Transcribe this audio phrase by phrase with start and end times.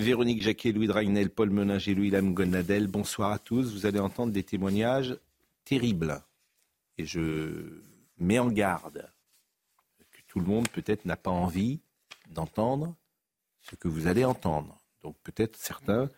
[0.00, 3.72] Véronique Jacquet, Louis Dragnel, Paul Meninger et Louis Lam Gonadel, bonsoir à tous.
[3.72, 5.16] Vous allez entendre des témoignages
[5.64, 6.22] terribles.
[6.96, 7.82] Et je
[8.18, 9.10] mets en garde
[10.10, 11.80] que tout le monde peut-être n'a pas envie
[12.30, 12.96] d'entendre
[13.60, 14.80] ce que vous allez entendre.
[15.02, 16.10] Donc peut-être certains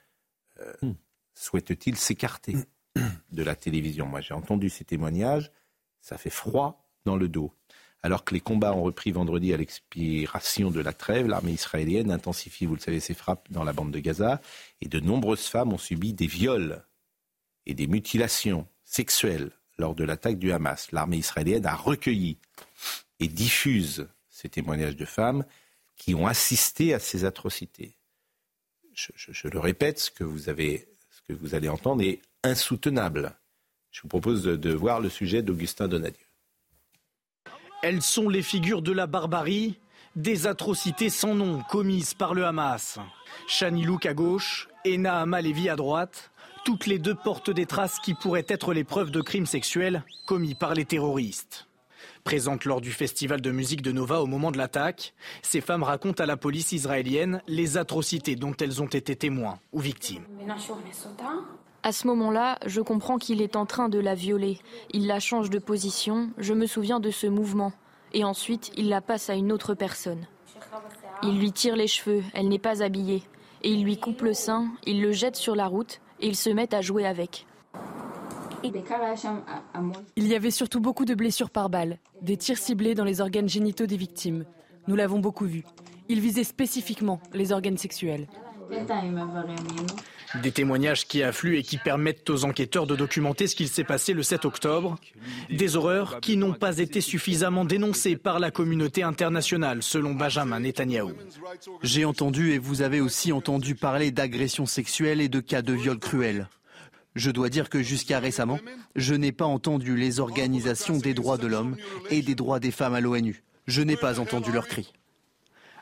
[0.61, 0.95] euh, hmm.
[1.35, 2.57] souhaitent-ils s'écarter
[3.33, 4.07] de la télévision.
[4.07, 5.51] Moi j'ai entendu ces témoignages,
[6.01, 7.53] ça fait froid dans le dos.
[8.05, 12.67] Alors que les combats ont repris vendredi à l'expiration de la trêve, l'armée israélienne intensifie,
[12.67, 14.41] vous le savez, ses frappes dans la bande de Gaza
[14.81, 16.85] et de nombreuses femmes ont subi des viols
[17.67, 20.91] et des mutilations sexuelles lors de l'attaque du Hamas.
[20.91, 22.39] L'armée israélienne a recueilli
[23.21, 25.45] et diffuse ces témoignages de femmes
[25.97, 27.95] qui ont assisté à ces atrocités.
[28.95, 33.37] Je, le répète, ce que, vous avez, ce que vous allez entendre est insoutenable.
[33.93, 36.27] Je vous propose de voir le sujet d'Augustin Donadieu.
[37.83, 39.81] Elles sont les figures de la barbarie,
[40.15, 43.01] des atrocités sans nom commises par le Hamas.
[43.49, 46.31] Shani Louk à gauche et Nahama à droite,
[46.65, 50.55] toutes les deux portent des traces qui pourraient être les preuves de crimes sexuels commis
[50.55, 51.67] par les terroristes.
[52.23, 56.23] Présentes lors du festival de musique de Nova au moment de l'attaque, ces femmes racontent
[56.23, 60.25] à la police israélienne les atrocités dont elles ont été témoins ou victimes.
[61.85, 64.61] À ce moment-là, je comprends qu'il est en train de la violer.
[64.93, 67.73] Il la change de position, je me souviens de ce mouvement.
[68.13, 70.27] Et ensuite, il la passe à une autre personne.
[71.25, 73.23] Il lui tire les cheveux, elle n'est pas habillée.
[73.63, 76.51] Et il lui coupe le sein, il le jette sur la route et ils se
[76.51, 77.47] mettent à jouer avec.
[80.17, 83.49] Il y avait surtout beaucoup de blessures par balle, des tirs ciblés dans les organes
[83.49, 84.45] génitaux des victimes.
[84.87, 85.65] Nous l'avons beaucoup vu.
[86.09, 88.29] Il visait spécifiquement les organes sexuels.
[90.41, 94.15] Des témoignages qui affluent et qui permettent aux enquêteurs de documenter ce qu'il s'est passé
[94.15, 94.97] le 7 octobre.
[95.51, 101.13] Des horreurs qui n'ont pas été suffisamment dénoncées par la communauté internationale, selon Benjamin Netanyahou.
[101.83, 105.99] J'ai entendu et vous avez aussi entendu parler d'agressions sexuelles et de cas de viols
[105.99, 106.49] cruels.
[107.15, 108.59] Je dois dire que jusqu'à récemment,
[108.97, 111.77] je n'ai pas entendu les organisations des droits de l'homme
[112.11, 113.43] et des droits des femmes à l'ONU.
[113.67, 114.93] Je n'ai pas entendu leurs cris.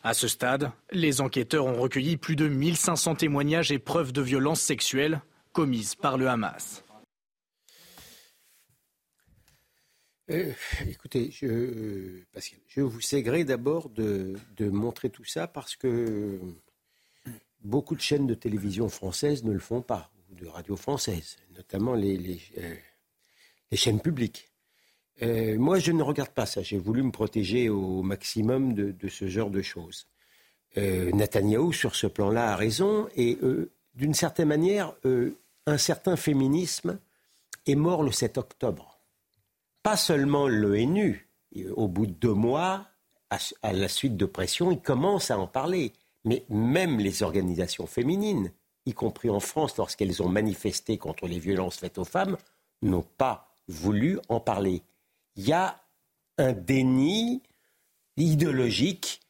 [0.03, 4.63] À ce stade, les enquêteurs ont recueilli plus de 1500 témoignages et preuves de violences
[4.63, 5.21] sexuelles
[5.53, 6.83] commises par le Hamas.
[10.31, 10.53] Euh,
[10.87, 12.23] écoutez, je,
[12.69, 16.41] je vous sais d'abord de, montrer tout ça parce que
[17.63, 21.95] beaucoup de chaînes de télévision françaises ne le font pas, ou de radio françaises, notamment
[21.95, 22.75] les euh,
[23.73, 24.50] chaînes publiques.
[25.23, 26.63] Euh, moi, je ne regarde pas ça.
[26.63, 30.07] J'ai voulu me protéger au maximum de, ce genre de choses.
[30.77, 31.11] Euh,
[31.73, 33.09] sur ce plan-là, a raison.
[33.17, 35.37] Et euh, d'une certaine manière, euh,
[35.67, 36.99] un certain féminisme
[37.67, 38.99] est mort le 7 octobre.
[39.83, 41.27] Pas seulement l'ONU.
[41.75, 42.87] Au bout de deux mois,
[43.29, 45.93] à, à la suite de pression, il commence à en parler.
[46.25, 48.53] Mais même les organisations féminines,
[48.87, 52.37] y compris en France, lorsqu'elles ont manifesté contre les violences faites aux femmes,
[52.83, 54.83] n'ont pas voulu en parler
[55.37, 55.81] il y a
[56.39, 57.43] un déni
[58.17, 59.21] idéologique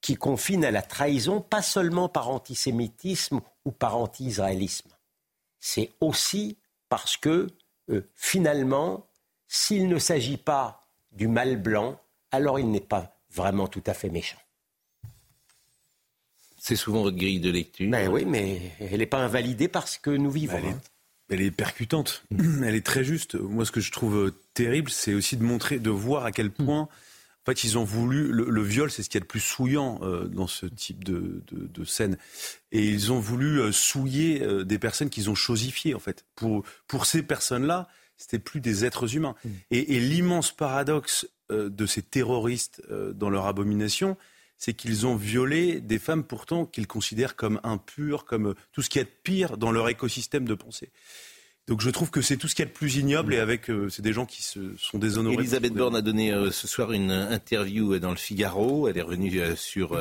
[0.00, 4.90] qui confine à la trahison, pas seulement par antisémitisme ou par anti-israélisme.
[5.58, 6.56] C'est aussi
[6.88, 7.48] parce que,
[7.90, 9.06] euh, finalement,
[9.48, 11.98] s'il ne s'agit pas du mal blanc,
[12.30, 14.38] alors il n'est pas vraiment tout à fait méchant.
[16.58, 17.90] C'est souvent votre grille de lecture.
[17.90, 20.56] Ben oui, mais elle n'est pas invalidée parce que nous vivons.
[20.56, 20.80] Hein
[21.28, 22.64] elle est percutante, mm.
[22.64, 23.34] elle est très juste.
[23.34, 26.50] Moi, ce que je trouve euh, terrible, c'est aussi de montrer, de voir à quel
[26.50, 28.32] point, en fait, ils ont voulu.
[28.32, 31.84] Le, viol, c'est ce qui est le plus souillant euh, dans ce type de, de,
[31.84, 32.16] scène.
[32.72, 36.24] Et ils ont voulu euh, souiller des personnes qu'ils ont chosifiées, en fait.
[36.34, 39.36] Pour, pour ces personnes-là, c'était plus des êtres humains.
[39.44, 39.50] Mm.
[39.70, 42.82] Et, et l'immense paradoxe de ces terroristes
[43.14, 44.16] dans leur abomination,
[44.58, 48.98] c'est qu'ils ont violé des femmes pourtant qu'ils considèrent comme impures, comme tout ce qui
[48.98, 50.90] est pire dans leur écosystème de pensée.
[51.68, 53.88] Donc je trouve que c'est tout ce qui est le plus ignoble et avec euh,
[53.88, 55.34] c'est des gens qui se sont déshonorés.
[55.34, 58.86] Elisabeth Borne a donné euh, ce soir une interview dans le Figaro.
[58.86, 59.98] Elle est revenue euh, sur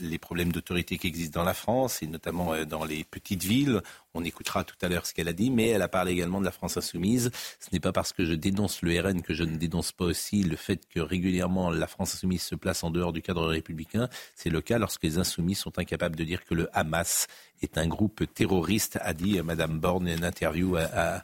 [0.00, 3.80] les problèmes d'autorité qui existent dans la France, et notamment euh, dans les petites villes.
[4.14, 6.44] On écoutera tout à l'heure ce qu'elle a dit, mais elle a parlé également de
[6.44, 7.30] la France insoumise.
[7.60, 10.42] Ce n'est pas parce que je dénonce le RN que je ne dénonce pas aussi
[10.42, 14.08] le fait que régulièrement la France insoumise se place en dehors du cadre républicain.
[14.34, 17.26] C'est le cas lorsque les insoumis sont incapables de dire que le Hamas
[17.62, 21.22] est un groupe terroriste, a dit Madame Borne en interview à à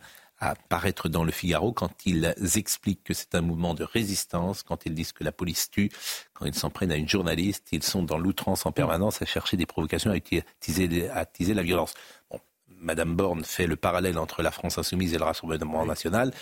[0.68, 4.94] paraître dans le Figaro quand ils expliquent que c'est un mouvement de résistance, quand ils
[4.94, 5.90] disent que la police tue,
[6.34, 9.56] quand ils s'en prennent à une journaliste, ils sont dans l'outrance en permanence à chercher
[9.56, 11.94] des provocations, à attiser, à attiser la violence.
[12.30, 16.32] Bon, Madame Borne fait le parallèle entre la France insoumise et le Rassemblement national.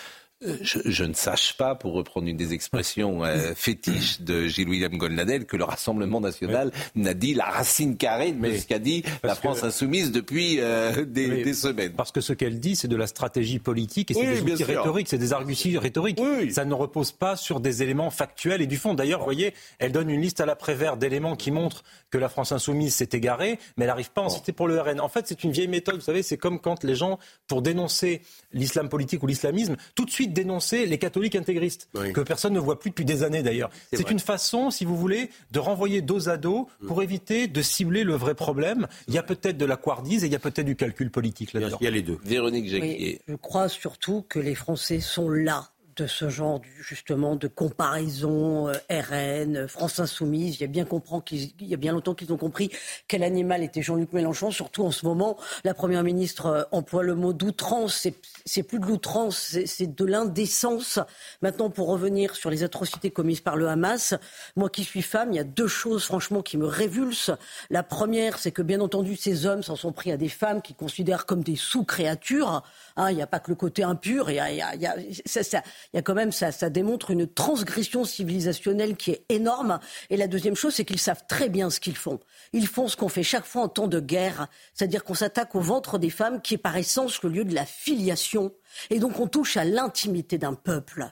[0.44, 5.46] Euh, je, ne sache pas, pour reprendre une des expressions euh, fétiches de Gilles-William Goldnadel,
[5.46, 9.62] que le Rassemblement national n'a dit la racine carrée de ce qu'a dit la France
[9.62, 11.92] insoumise depuis euh, des, semaines.
[11.92, 15.08] Parce que ce qu'elle dit, c'est de la stratégie politique et c'est des outils rhétoriques,
[15.08, 16.20] c'est des arguties rhétoriques.
[16.50, 18.94] Ça ne repose pas sur des éléments factuels et du fond.
[18.94, 22.28] D'ailleurs, vous voyez, elle donne une liste à la Prévert d'éléments qui montrent que la
[22.28, 25.00] France insoumise s'est égarée, mais elle n'arrive pas à en citer pour le RN.
[25.00, 25.96] En fait, c'est une vieille méthode.
[25.96, 28.22] Vous savez, c'est comme quand les gens, pour dénoncer
[28.52, 32.79] l'islam politique ou l'islamisme, tout de suite dénoncer les catholiques intégristes, que personne ne voit
[32.79, 33.70] plus depuis des années d'ailleurs.
[33.93, 37.02] C'est une façon, si vous voulez, de renvoyer dos à dos pour mm.
[37.02, 38.87] éviter de cibler le vrai problème.
[39.08, 41.52] Il y a peut-être de la couardise et il y a peut-être du calcul politique
[41.52, 41.79] là-dedans.
[41.81, 42.19] Il y a les deux.
[42.25, 48.68] Véronique je crois surtout que les Français sont là de ce genre justement de comparaison
[48.68, 50.56] euh, RN, France Insoumise.
[50.56, 50.86] Il y a bien,
[51.24, 52.70] qu'il y a bien longtemps qu'ils ont compris
[53.08, 54.50] quel animal était Jean-Luc Mélenchon.
[54.50, 58.06] Surtout en ce moment, la Première ministre euh, emploie le mot d'outrance.
[58.44, 60.98] C'est plus de l'outrance, c'est de l'indécence.
[61.42, 64.14] Maintenant, pour revenir sur les atrocités commises par le Hamas,
[64.56, 67.36] moi qui suis femme, il y a deux choses franchement qui me révulsent.
[67.70, 70.76] La première, c'est que bien entendu, ces hommes s'en sont pris à des femmes qu'ils
[70.76, 72.62] considèrent comme des sous-créatures.
[72.96, 75.62] Hein, il n'y a pas que le côté impur, il y a, ça,
[76.04, 79.80] quand même ça, démontre une transgression civilisationnelle qui est énorme.
[80.10, 82.20] Et la deuxième chose, c'est qu'ils savent très bien ce qu'ils font.
[82.52, 85.60] Ils font ce qu'on fait chaque fois en temps de guerre, c'est-à-dire qu'on s'attaque au
[85.60, 88.52] ventre des femmes, qui est par essence le lieu de la filiation,
[88.90, 91.10] et donc on touche à l'intimité d'un peuple.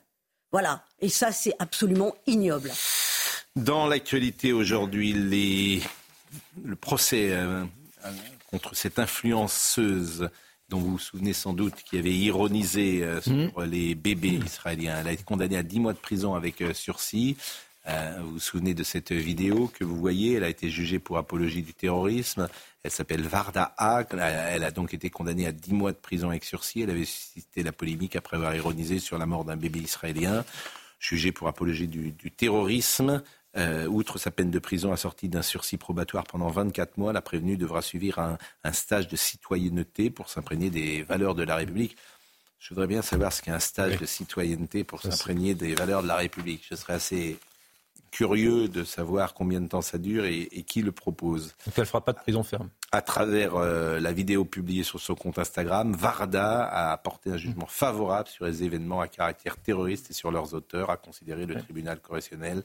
[0.52, 0.84] Voilà.
[1.00, 2.70] Et ça, c'est absolument ignoble.
[3.56, 5.82] Dans l'actualité aujourd'hui,
[6.64, 7.64] le procès euh,
[8.50, 10.30] contre cette influenceuse
[10.70, 13.64] dont vous vous souvenez sans doute, qui avait ironisé euh, sur mmh.
[13.64, 14.98] les bébés israéliens.
[15.00, 17.36] Elle a été condamnée à 10 mois de prison avec euh, sursis.
[17.88, 20.34] Euh, vous vous souvenez de cette vidéo que vous voyez?
[20.34, 22.48] Elle a été jugée pour apologie du terrorisme.
[22.84, 24.04] Elle s'appelle Varda A.
[24.12, 26.82] Elle a donc été condamnée à 10 mois de prison avec sursis.
[26.82, 30.44] Elle avait suscité la polémique après avoir ironisé sur la mort d'un bébé israélien.
[31.00, 33.22] Jugée pour apologie du terrorisme.
[33.56, 37.56] Euh, outre sa peine de prison assortie d'un sursis probatoire pendant 24 mois, la prévenue
[37.56, 41.96] devra suivre un, stage de citoyenneté pour s'imprégner des valeurs de la République.
[42.60, 46.08] Je voudrais bien savoir ce qu'est un stage de citoyenneté pour s'imprégner des valeurs de
[46.08, 46.64] la République.
[46.70, 47.38] Je serais assez
[48.12, 51.54] curieux de savoir combien de temps ça dure et, qui le propose.
[51.66, 52.68] Donc elle ne fera pas de prison ferme.
[52.92, 57.66] À travers euh, la vidéo publiée sur son compte Instagram, Varda a apporté un jugement
[57.66, 62.00] favorable sur les événements à caractère terroriste et sur leurs auteurs, a considéré le tribunal
[62.00, 62.64] correctionnel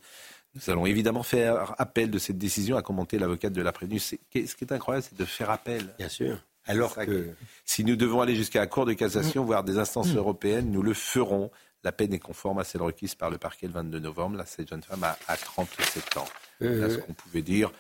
[0.56, 4.00] nous allons évidemment faire appel de cette décision, à commenter l'avocate de la prévenue.
[4.00, 5.94] Ce qui est incroyable, c'est de faire appel.
[5.98, 6.38] Bien sûr.
[6.66, 7.30] Alors que...
[7.66, 9.46] Si nous devons aller jusqu'à la Cour de cassation, mm.
[9.46, 10.18] voire des instances mm.
[10.18, 11.52] européennes, nous le ferons.
[11.84, 14.38] La peine est conforme à celle requise par le parquet le 22 novembre.
[14.38, 16.26] Là, cette jeune femme a, 37 ans.
[16.62, 17.72] Euh, ce qu'on pouvait dire,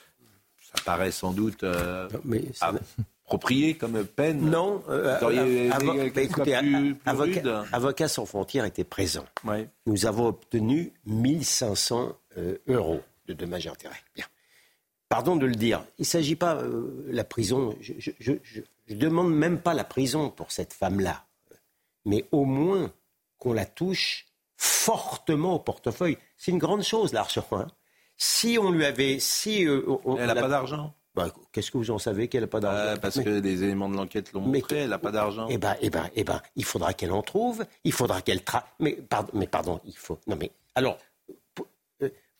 [0.62, 2.08] ça paraît sans doute euh,
[3.26, 4.42] approprié comme peine.
[4.42, 4.84] Non.
[4.90, 5.72] Euh,
[7.72, 9.26] avocat, sans frontières était présent.
[9.88, 14.04] Nous avons obtenu 1500 euh, euros de dommages et intérêts.
[14.16, 14.26] Bien.
[15.10, 17.76] Pardon de le dire, il ne s'agit pas de euh, la prison.
[17.82, 21.26] Je ne demande même pas la prison pour cette femme-là,
[22.06, 22.92] mais au moins
[23.38, 24.26] qu'on la touche
[24.58, 26.18] fortement au portefeuille.
[26.38, 27.46] C'est une grande chose l'argent.
[27.52, 27.68] Hein.
[28.18, 29.84] Si on lui avait, si euh,
[30.18, 30.94] elle n'a pas d'argent.
[31.14, 33.00] Bah, qu'est-ce que vous en savez qu'elle n'a pas d'argent?
[33.02, 35.48] Parce que les éléments de l'enquête l'ont montré, elle n'a pas d'argent.
[35.50, 37.66] Eh ben, eh ben, eh ben, il faudra qu'elle en trouve.
[37.84, 38.68] Il faudra qu'elle tra...
[38.80, 40.20] Mais pardon, mais pardon, il faut.
[40.28, 40.98] Non mais alors,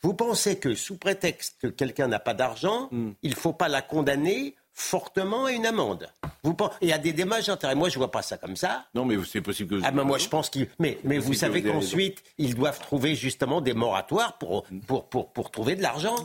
[0.06, 3.14] vous pensez que sous prétexte que quelqu'un n'a pas d'argent, hmm.
[3.24, 6.10] il ne faut pas la condamner fortement à une amende.
[6.44, 7.76] Vous il y a des dommages d'intérêt.
[7.76, 8.86] Moi, je ne vois pas ça comme ça.
[8.94, 9.86] Non, mais c'est possible que.
[9.86, 10.68] Ah, mais moi, je pense qu'il.
[10.80, 15.50] Mais, mais vous savez qu'ensuite, ils doivent trouver justement des moratoires pour, pour, pour, pour
[15.50, 16.16] trouver de l'argent.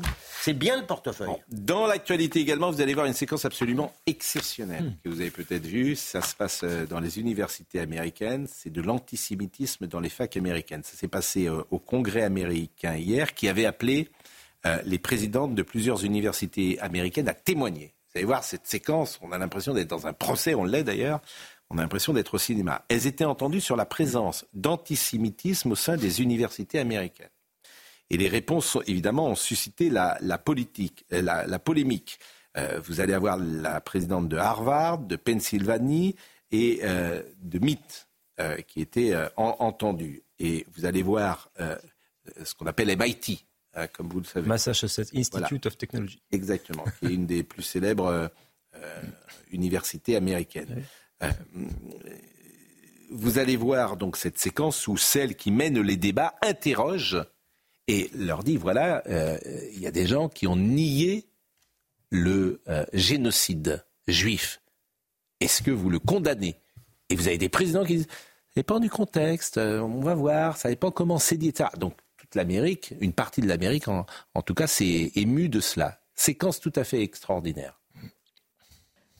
[0.42, 1.30] C'est bien le portefeuille.
[1.48, 5.94] Dans l'actualité également, vous allez voir une séquence absolument exceptionnelle que vous avez peut-être vue.
[5.94, 8.46] Ça se passe euh, dans les universités américaines.
[8.52, 10.82] C'est de l'antisémitisme dans les facs américaines.
[10.82, 14.08] Ça s'est passé euh, au Congrès américain hier, qui avait appelé
[14.66, 19.30] euh, les présidentes de plusieurs universités américaines à témoigner vous allez voir cette séquence, on
[19.30, 21.20] a l'impression d'être dans un procès, on l'est d'ailleurs,
[21.70, 22.84] on a l'impression d'être au cinéma.
[22.88, 27.30] Elles étaient entendues sur la présence d'antisémitisme au sein des universités américaines.
[28.10, 32.18] Et les réponses, évidemment, ont suscité la, politique, euh, la, polémique.
[32.56, 36.16] Euh, vous allez avoir la présidente de Harvard, de Pennsylvanie
[36.50, 38.06] et euh, de MIT
[38.66, 40.22] qui étaient entendus.
[40.38, 41.50] Et vous allez voir
[42.42, 43.44] ce qu'on appelle MIT,
[43.92, 44.48] comme vous le savez.
[44.48, 46.22] Massachusetts Institute of Technology.
[46.32, 48.30] Exactement, qui est une des plus célèbres
[49.50, 50.82] universités américaines.
[53.10, 57.18] vous allez voir donc cette séquence où celle qui mène les débats interroge
[57.90, 59.36] et leur dit voilà, euh,
[59.72, 61.26] il y a des gens qui ont nié
[62.10, 64.62] le euh, génocide juif.
[65.40, 66.54] Est-ce que vous le condamnez?
[67.08, 70.56] Et vous avez des présidents qui disent ça dépend du contexte, euh, on va voir,
[70.56, 71.70] ça dépend comment c'est dit, etc.
[71.78, 71.94] Donc
[72.34, 74.04] l'Amérique, une partie de l'Amérique en,
[74.44, 76.00] tout cas, s'est émue de cela.
[76.14, 77.80] Séquence tout à fait extraordinaire.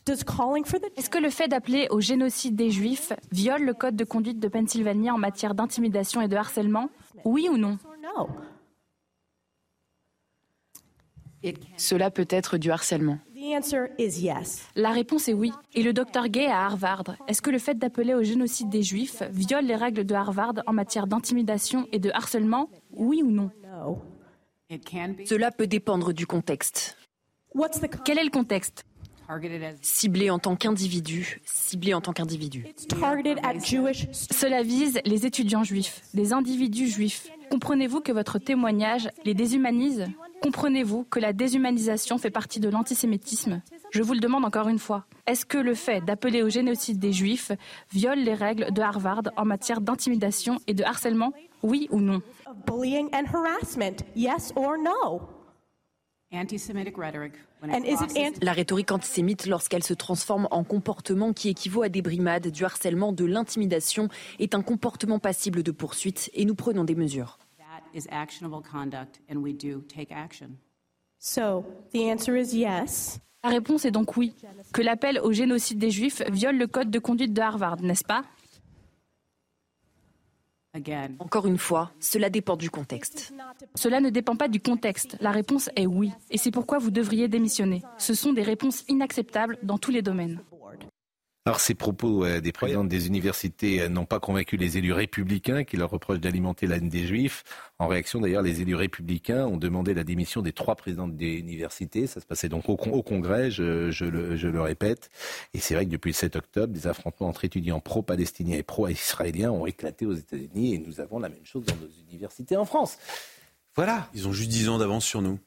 [0.07, 4.47] Est-ce que le fait d'appeler au génocide des Juifs viole le code de conduite de
[4.47, 6.89] Pennsylvanie en matière d'intimidation et de harcèlement?
[7.23, 7.77] Oui ou non?
[11.77, 13.19] Cela peut être du harcèlement.
[14.75, 15.51] La réponse est oui.
[15.73, 19.23] Et le docteur Gay à Harvard, est-ce que le fait d'appeler au génocide des Juifs
[19.31, 22.69] viole les règles de Harvard en matière d'intimidation et de harcèlement?
[22.91, 23.49] Oui ou non?
[25.25, 26.97] Cela peut dépendre du contexte.
[28.05, 28.85] Quel est le contexte?
[29.81, 32.67] Ciblé en tant qu'individu, ciblé en tant qu'individu.
[34.31, 37.29] Cela vise les étudiants juifs, les individus juifs.
[37.49, 40.07] Comprenez-vous que votre témoignage les déshumanise?
[40.41, 43.61] Comprenez-vous que la déshumanisation fait partie de l'antisémitisme?
[43.91, 45.05] Je vous le demande encore une fois.
[45.27, 47.51] Est-ce que le fait d'appeler au génocide des Juifs
[47.91, 51.33] viole les règles de Harvard en matière d'intimidation et de harcèlement?
[51.61, 52.21] Oui ou non?
[58.41, 63.13] La rhétorique antisémite, lorsqu'elle se transforme en comportement qui équivaut à des brimades, du harcèlement,
[63.13, 67.37] de l'intimidation, est un comportement passible de poursuite et nous prenons des mesures.
[67.93, 70.57] is actionable conduct and we do take action.
[71.19, 73.19] So, the answer is yes.
[73.43, 74.35] La réponse est donc oui,
[74.71, 78.23] que l'appel au génocide des Juifs viole le code de conduite de Harvard, n'est-ce pas?
[81.19, 83.33] Encore une fois, cela dépend du contexte.
[83.75, 85.17] Cela ne dépend pas du contexte.
[85.19, 86.11] La réponse est oui.
[86.29, 87.81] Et c'est pourquoi vous devriez démissionner.
[87.97, 90.39] Ce sont des réponses inacceptables dans tous les domaines.
[91.45, 95.63] Alors ces propos euh, des présidents des universités euh, n'ont pas convaincu les élus républicains
[95.63, 97.43] qui leur reprochent d'alimenter la haine des juifs.
[97.79, 102.05] En réaction d'ailleurs, les élus républicains ont demandé la démission des trois présidents des universités.
[102.05, 105.09] Ça se passait donc au, Congrès, je, le, répète.
[105.55, 109.49] Et c'est vrai que depuis le 7 octobre, des affrontements entre étudiants pro-palestiniens et pro-israéliens
[109.49, 112.99] ont éclaté aux États-Unis et nous avons la même chose dans nos universités en France.
[113.75, 114.09] Voilà.
[114.13, 115.39] Ils ont juste 10 ans d'avance sur nous.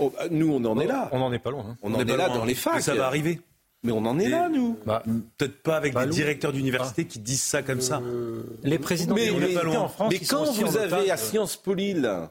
[0.00, 1.08] Oh, bah, nous, on en est là.
[1.12, 1.66] On n'en est pas loin.
[1.68, 1.76] Hein.
[1.82, 2.82] On, en est, là dans les facs.
[2.82, 3.40] ça va arriver.
[3.82, 4.78] Mais on en est là, nous.
[4.84, 5.02] Bah,
[5.38, 8.00] Peut-être pas avec des directeurs d'université qui disent ça comme ça.
[8.00, 9.30] Euh, les présidents mais,
[9.76, 10.12] en France.
[10.12, 12.28] Mais quand vous avez à Sciences Po Lille,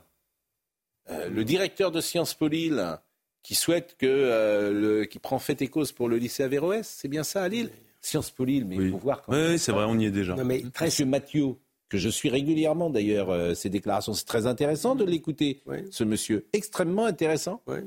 [1.10, 3.00] euh, le directeur de Sciences Po Lille,
[3.41, 7.24] qui souhaite que, euh, qui prend fait et cause pour le lycée Averroès, c'est bien
[7.24, 7.72] ça à Lille?
[8.00, 10.36] Sciences Po Lille, mais il faut voir quand Oui, c'est vrai, on y est déjà.
[10.36, 11.56] Non, mais Monsieur Mathieu,
[11.89, 17.06] que je suis régulièrement d'ailleurs, ses déclarations, c'est très intéressant de l'écouter, ce monsieur, extrêmement
[17.06, 17.63] intéressant.
[17.65, 17.79] Oui.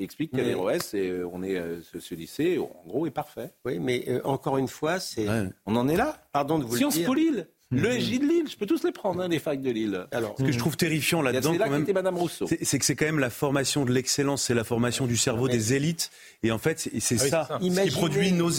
[0.00, 3.52] Il explique qu'à l'EROS, euh, on est, euh, ce, lycée, en gros, est parfait.
[3.66, 5.26] Oui, mais euh, encore une fois, c'est.
[5.66, 7.14] On en est là Pardon de vous Sciences le dire.
[7.14, 8.00] Lille le mhm.
[8.00, 10.06] SJ de Lille, je peux tous les prendre, hein, les facs de Lille.
[10.10, 11.54] Alors, ce que je trouve terrifiant là-dedans,
[11.86, 12.48] c'est Madame Rousseau.
[12.48, 15.74] C'est que c'est quand même la formation de l'excellence, c'est la formation du cerveau des
[15.74, 16.10] élites.
[16.42, 18.50] Et en fait, c'est ah ça, ce qui produit nos,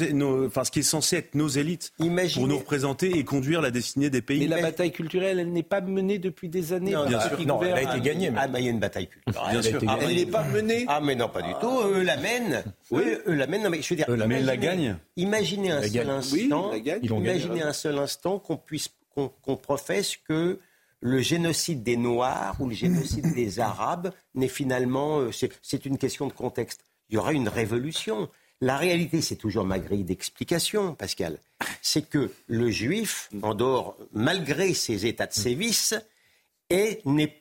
[0.46, 4.10] enfin, ce qui est censé être nos élites pour nous représenter et conduire la destinée
[4.10, 4.40] des pays.
[4.40, 6.92] Mais la bataille culturelle, elle n'est pas menée depuis des années.
[6.92, 7.46] Non, bien sûr.
[7.46, 8.32] non elle a été gagnée.
[8.36, 9.52] Ah, bah, il y a une bataille culturelle.
[9.52, 9.82] Bien sûr.
[10.02, 10.86] elle n'est pas menée.
[10.88, 11.82] Ah, mais non, pas du tout.
[11.86, 12.64] Eux la mènent.
[12.92, 13.64] Oui, eux la mènent.
[13.64, 14.08] Non, mais je veux dire.
[14.28, 14.96] Mais la gagne.
[15.18, 16.72] Imaginez un seul instant.
[17.02, 20.60] Imaginez un seul instant qu'on puisse qu'on professe que
[21.02, 26.28] le génocide des Noirs ou le génocide des Arabes n'est finalement, euh, c'est une question
[26.28, 26.86] de contexte.
[27.10, 28.30] Il y aura une révolution.
[28.62, 31.40] La réalité, c'est toujours ma grille d'explication, Pascal.
[31.82, 35.96] C'est que le juif, en dehors, malgré ses états de sévice,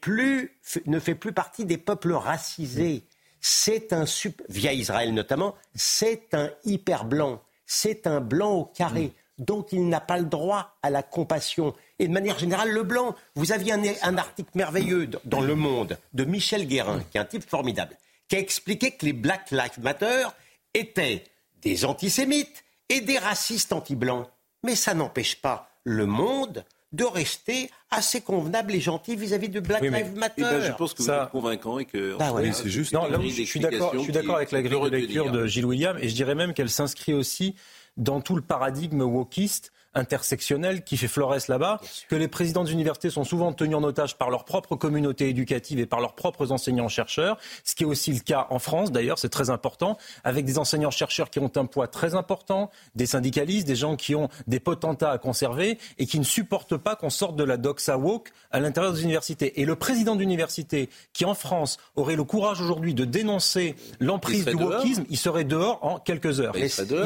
[0.00, 0.50] plus,
[0.86, 3.04] ne fait plus partie des peuples racisés.
[3.40, 4.04] C'est un,
[4.48, 7.42] via Israël notamment, c'est un hyper blanc.
[7.66, 11.74] C'est un blanc au carré donc il n'a pas le droit à la compassion.
[11.98, 16.24] Et de manière générale, le blanc, vous aviez un, article merveilleux dans Le Monde de
[16.24, 17.96] Michel Guérin, qui est un type formidable,
[18.28, 20.26] qui a expliqué que les Black Lives Matter
[20.74, 21.24] étaient
[21.62, 24.28] des antisémites et des racistes anti-blancs.
[24.62, 29.80] Mais ça n'empêche pas le monde de rester assez convenable et gentil vis-à-vis de Black
[29.80, 30.34] Lives Matter.
[30.38, 32.92] Eh ben, je pense que vous êtes convaincant et que bah, c'est juste.
[32.92, 33.92] Non, je suis d'accord.
[33.94, 36.52] Je suis d'accord avec la grille de lecture de Gilles William et je dirais même
[36.52, 37.54] qu'elle s'inscrit aussi
[38.00, 43.24] dans tout le paradigme wokiste intersectionnelle qui fait florès là-bas, que les présidents d'université sont
[43.24, 47.74] souvent tenus en otage par leur propre communauté éducative et par leurs propres enseignants-chercheurs, ce
[47.74, 51.38] qui est aussi le cas en France d'ailleurs, c'est très important, avec des enseignants-chercheurs qui
[51.38, 55.78] ont un poids très important, des syndicalistes, des gens qui ont des potentats à conserver
[55.98, 59.60] et qui ne supportent pas qu'on sorte de la doxa woke à l'intérieur des universités.
[59.60, 64.54] Et le président d'université qui en France aurait le courage aujourd'hui de dénoncer l'emprise du
[64.54, 66.54] wokisme, il serait dehors en quelques heures.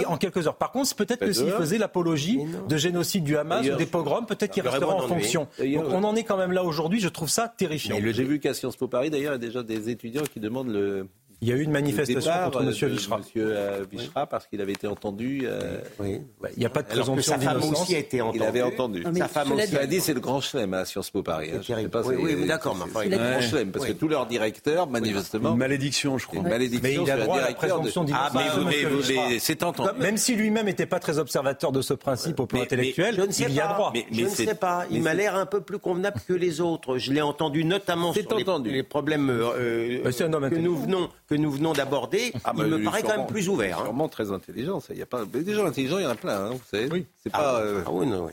[0.07, 0.57] En quelques heures.
[0.57, 4.53] Par contre, peut-être que s'il faisait l'apologie de génocide du Hamas ou des pogroms, peut-être
[4.53, 5.49] qu'il resterait en fonction.
[5.59, 7.97] Donc on en est quand même là aujourd'hui, je trouve ça terrifiant.
[8.01, 10.73] J'ai vu qu'à Sciences Po Paris, d'ailleurs, il y a déjà des étudiants qui demandent
[10.73, 11.09] le,
[11.41, 12.71] il y a eu une manifestation contre M.
[12.71, 13.19] Vichra.
[13.19, 15.43] Monsieur euh, Vichra, parce qu'il avait été entendu.
[15.45, 16.21] Euh, oui.
[16.57, 17.83] il n'y a pas de présomption d'innocence.
[17.83, 18.39] aussi a été entendue.
[18.39, 19.05] Il avait entendu.
[19.05, 21.51] Non, sa femme aussi a dit c'est le grand chelem à Sciences Po Paris.
[21.53, 21.61] Hein.
[21.63, 22.77] Je sais pas, oui, oui, d'accord.
[22.95, 25.53] C'est le grand chelem, parce que tous leurs directeurs, manifestement.
[25.53, 26.41] Une malédiction, je crois.
[26.41, 26.83] Une malédiction.
[26.83, 28.31] Mais il a droit à la présomption d'innocence.
[28.35, 29.91] Ah, mais c'est entendu.
[29.99, 33.61] Même si lui-même n'était pas très observateur de ce principe au plan intellectuel, il y
[33.61, 33.93] a droit.
[34.11, 34.85] Je ne sais pas.
[34.91, 36.99] Il m'a l'air un peu plus convenable que les autres.
[36.99, 38.23] Je l'ai entendu notamment sur
[38.65, 41.09] les problèmes que nous venons
[41.75, 43.79] d'aborder ah, il me paraît quand même plus ouvert.
[43.79, 43.85] Hein.
[43.85, 44.81] Sûrement très intelligent.
[44.81, 44.93] Ça.
[44.93, 45.25] Il y a pas...
[45.25, 46.47] Des gens intelligents, il y en a plein.
[46.47, 46.89] Hein, vous savez.
[46.91, 47.07] Oui.
[47.23, 47.61] C'est ah, pas.
[47.61, 47.83] Euh...
[47.87, 48.33] Ah, oui, non, oui.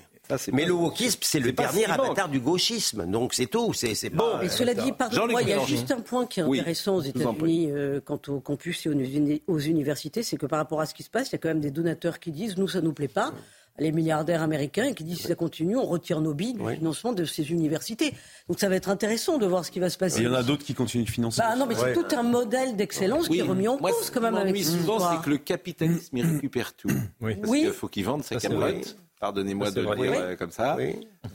[0.53, 3.73] mais le wokisme, c'est le dernier avatar du gauchisme, donc c'est tout.
[3.73, 4.37] C'est bon.
[4.39, 7.71] Mais cela dit, pardon-moi, il y a juste un point qui est intéressant aux États-Unis
[7.71, 11.09] euh, quant au campus et aux universités, c'est que par rapport à ce qui se
[11.09, 13.33] passe, il y a quand même des donateurs qui disent nous, ça nous plaît pas
[13.79, 17.25] les milliardaires américains qui disent si ça continue, on retire nos billes du financement de
[17.25, 18.13] ces universités.
[18.47, 20.19] Donc ça va être intéressant de voir ce qui va se passer.
[20.19, 21.41] il y en a d'autres qui continuent de financer.
[21.41, 24.35] Bah, non, mais c'est tout un modèle d'excellence qui est remis en cause quand même.
[24.35, 26.89] avec souvent, c'est que le capitalisme il récupère tout.
[27.21, 27.35] Oui.
[27.35, 28.97] Parce qu'il faut qu'il vende sa camelote.
[29.21, 30.75] Pardonnez-moi de le dire euh, comme ça.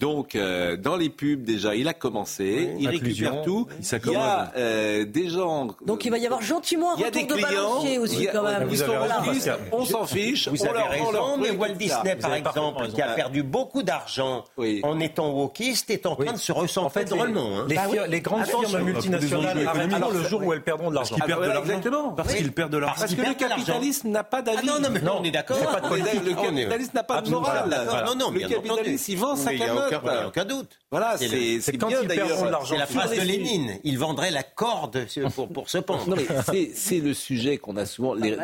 [0.00, 2.75] Donc, euh, dans les pubs, déjà, il a commencé.
[2.81, 3.69] il récupère tout.
[3.78, 5.69] Il, y a euh, des gens.
[5.87, 8.69] Donc, il va y avoir gentiment un retour de balancier aussi, quand même.
[9.71, 10.49] on s'en fiche.
[10.49, 14.43] Vous avez raison, mais Walt Disney, par exemple, qui a perdu beaucoup d'argent
[14.83, 17.61] en étant wokiste, est en train de se ressentir drôlement.
[17.61, 17.66] Hein.
[18.09, 21.14] Les grandes firmes multinationales arrêteront le jour où elles perdront de l'argent.
[21.62, 22.11] Exactement.
[22.14, 22.97] Parce qu'ils perdent de l'argent.
[22.99, 24.66] Parce que le capitalisme n'a pas d'avis.
[24.66, 25.57] Non, non, mais on est d'accord.
[25.57, 27.75] Le capitalisme n'a pas de morale.
[27.85, 29.52] Non, non, le capitalisme, il vend sa.
[29.52, 30.78] Il n'y a aucun doute.
[30.90, 32.75] Voilà, c'est quand ils perdront de l'argent.
[32.75, 33.78] C'est la phrase de Lénine.
[33.85, 36.16] Il vendrait la corde pour, pour se pendre.
[36.75, 38.14] C'est le sujet qu'on a souvent.
[38.14, 38.37] Les,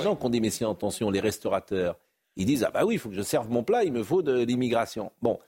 [0.00, 1.96] gens qui ont des messieurs en tension, les restaurateurs,
[2.36, 4.22] ils disent Ah bah oui, il faut que je serve mon plat, il me faut
[4.22, 5.12] de l'immigration.
[5.22, 5.38] Bon,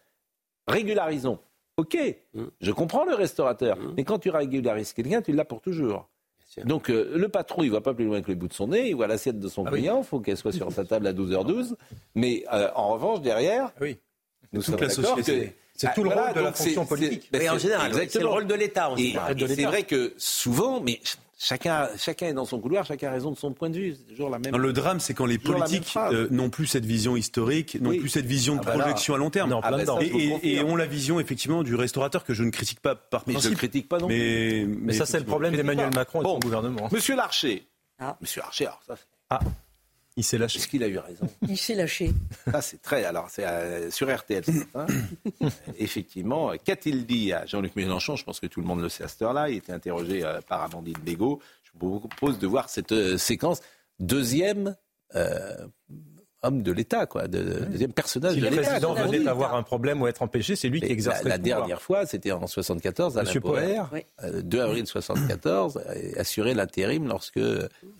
[0.66, 1.38] régularisons.
[1.78, 1.96] Ok,
[2.34, 2.44] mm.
[2.60, 3.94] je comprends le restaurateur, mm.
[3.96, 6.08] mais quand tu régularises quelqu'un, tu l'as pour toujours.
[6.64, 8.68] Donc euh, le patron, il ne va pas plus loin que le bout de son
[8.68, 11.06] nez, il voit l'assiette de son ah client, il faut qu'elle soit sur sa table
[11.06, 11.74] à 12h12.
[12.14, 13.98] Mais euh, en revanche, derrière, oui.
[14.52, 15.22] nous sommes d'accord que...
[15.74, 17.28] C'est tout le rôle de la fonction politique.
[17.32, 18.90] Mais en général, c'est le rôle de l'État.
[18.98, 21.00] Et, et c'est vrai que souvent, mais
[21.44, 23.96] Chacun, chacun est dans son couloir, chacun a raison de son point de vue.
[23.98, 24.56] C'est toujours la même.
[24.56, 28.26] le drame, c'est quand les politiques euh, n'ont plus cette vision historique, n'ont plus cette
[28.26, 29.52] vision de ah bah projection à long terme.
[29.60, 33.24] Ah bah et, ont la vision effectivement du restaurateur que je ne critique pas par
[33.24, 33.42] principe.
[33.42, 34.16] Mais je ne critique pas non plus.
[34.16, 36.88] Mais, mais ça, c'est le problème d'Emmanuel Macron et de son gouvernement.
[36.92, 37.66] Monsieur Larcher.
[37.98, 38.16] Ah.
[38.20, 38.94] Monsieur Larcher, alors ça.
[39.28, 39.40] Ah.
[40.16, 40.58] Il s'est lâché.
[40.58, 41.26] Est-ce qu'il a eu raison?
[41.48, 42.12] Il s'est lâché.
[42.50, 43.04] Ça, c'est très.
[43.04, 44.44] Alors, c'est euh, sur RTL
[45.78, 48.16] Effectivement, qu'a-t-il dit à Jean-Luc Mélenchon?
[48.16, 49.48] Je pense que tout le monde le sait à cette heure-là.
[49.48, 51.40] Il était interrogé euh, par Amandine Bégaud.
[51.64, 53.60] Je vous propose de voir cette euh, séquence.
[54.00, 54.76] Deuxième
[56.42, 58.56] homme de l'État, quoi, de, deuxième personnage si de l'État.
[58.56, 61.38] le président venait d'avoir un problème ou être empêché, c'est lui qui exerce la, la
[61.38, 63.84] dernière fois, c'était en 74, à Poher,
[64.42, 65.80] 2 avril 74,
[66.16, 67.40] assuré l'intérim lorsque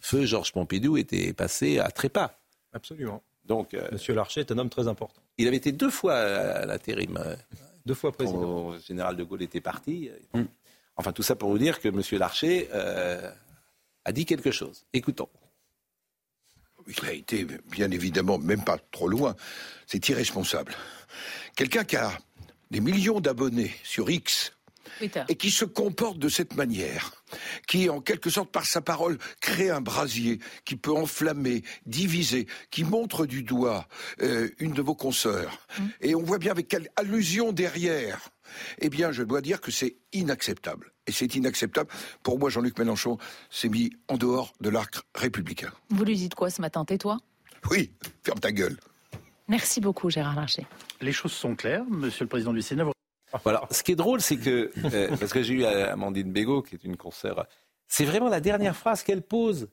[0.01, 2.33] feu Georges Pompidou était passé à Trépas.
[2.73, 3.23] Absolument.
[3.45, 5.21] Donc, euh, Monsieur Larcher est un homme très important.
[5.39, 7.19] Il avait été deux fois à l'intérim.
[7.19, 7.35] Euh,
[7.87, 8.73] deux fois président.
[8.73, 10.11] Le général de Gaulle était parti.
[10.35, 10.43] Mm.
[10.97, 13.31] Enfin, tout ça pour vous dire que Monsieur Larcher euh,
[14.05, 14.85] a dit quelque chose.
[14.93, 15.29] Écoutons.
[16.87, 19.37] Il a été, bien évidemment, même pas trop loin.
[19.87, 20.75] C'est irresponsable.
[21.57, 22.13] Quelqu'un qui a
[22.71, 24.53] des millions d'abonnés sur X
[25.29, 27.13] et qui se comporte de cette manière,
[27.67, 32.85] qui, en quelque sorte, par sa parole, crée un brasier qui peut enflammer, diviser, qui
[32.85, 33.89] montre du doigt
[34.21, 35.67] euh, une de vos consoeurs.
[35.79, 35.83] Mmh.
[36.03, 38.32] Et on voit bien avec quelle allusion derrière.
[38.79, 40.93] Eh bien, je dois dire que c'est inacceptable.
[41.07, 41.91] Et c'est inacceptable.
[42.23, 43.19] Pour moi, Jean-Luc Mélenchon
[43.51, 45.73] s'est mis en dehors de l'arc républicain.
[45.91, 46.85] Vous lui dites quoi ce matin?
[46.85, 47.19] Tais-toi
[47.71, 48.77] Oui, ferme ta gueule.
[49.49, 50.67] Merci beaucoup, Gérard Larcher.
[51.01, 52.87] Les choses sont claires, monsieur le président du Sénat.
[53.45, 53.67] Voilà.
[53.71, 56.85] Ce qui est drôle, c'est que, euh, parce que j'ai eu Amandine Bégaud, qui est
[56.85, 57.47] une consoeur,
[57.89, 59.69] c'est vraiment la dernière phrase qu'elle pose.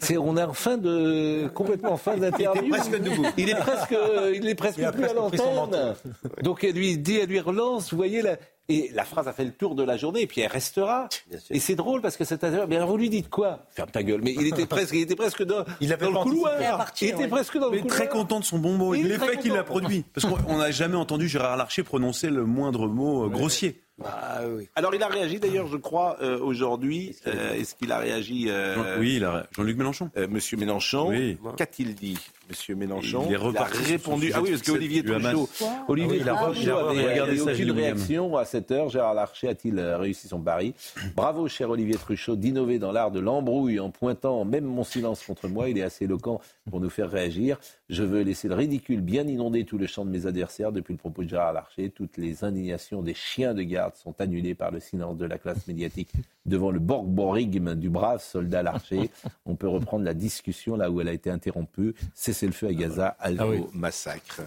[0.00, 2.62] C'est, on est en fin de, complètement en fin d'interview.
[2.62, 3.26] Il est presque debout.
[3.36, 3.96] Il est presque,
[4.34, 5.94] il est presque plus à l'antenne.
[6.42, 8.36] Donc elle lui dit, elle lui relance, vous voyez là.
[8.70, 11.08] Et la phrase a fait le tour de la journée, et puis elle restera.
[11.48, 13.64] Et c'est drôle parce que cet interview, mais vous lui dites quoi?
[13.70, 14.20] Ferme ta gueule.
[14.22, 16.92] Mais il était presque, il était presque dans, il dans le couloir.
[17.00, 17.96] il était presque dans le couloir.
[17.96, 18.92] Très content de son bon mot.
[18.92, 20.04] L'effet qu'il a produit.
[20.14, 23.80] Parce qu'on n'a jamais entendu Gérard Larcher prononcer le moindre mot euh, grossier.
[23.98, 24.68] Bah, oui.
[24.76, 27.16] Alors il a réagi d'ailleurs, je crois, euh, aujourd'hui.
[27.26, 29.20] Euh, est-ce qu'il a réagi euh, Oui,
[29.52, 30.10] Jean-Luc Mélenchon.
[30.28, 31.12] Monsieur Mélenchon,
[31.56, 32.18] qu'a-t-il dit?
[32.48, 34.32] Monsieur Mélenchon il, a répondu.
[34.34, 35.48] Ah oui, parce qu'Olivier Truchot,
[35.86, 38.88] Olivier oui, Truchot avait aucune réaction à cette heure.
[38.88, 40.74] Gérard Larcher a-t-il réussi son pari
[41.16, 45.48] Bravo, cher Olivier Truchot, d'innover dans l'art de l'embrouille en pointant même mon silence contre
[45.48, 45.68] moi.
[45.68, 47.58] Il est assez éloquent pour nous faire réagir.
[47.90, 50.98] Je veux laisser le ridicule bien inonder tout le champ de mes adversaires depuis le
[50.98, 51.90] propos de Gérard Larcher.
[51.90, 55.66] Toutes les indignations des chiens de garde sont annulées par le silence de la classe
[55.66, 56.12] médiatique
[56.46, 59.10] devant le borborigme du brave soldat Larcher.
[59.44, 61.94] On peut reprendre la discussion là où elle a été interrompue.
[62.14, 64.42] Cessez le feu à Gaza, Aldo ah massacre.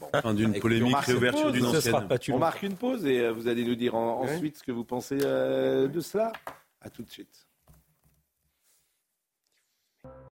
[0.00, 0.32] Bon.
[0.32, 2.08] d'une polémique, réouverture d'une ancienne.
[2.30, 5.18] On marque une pause et euh, vous allez nous dire ensuite ce que vous pensez
[5.22, 6.32] euh, de cela.
[6.80, 7.44] À tout de suite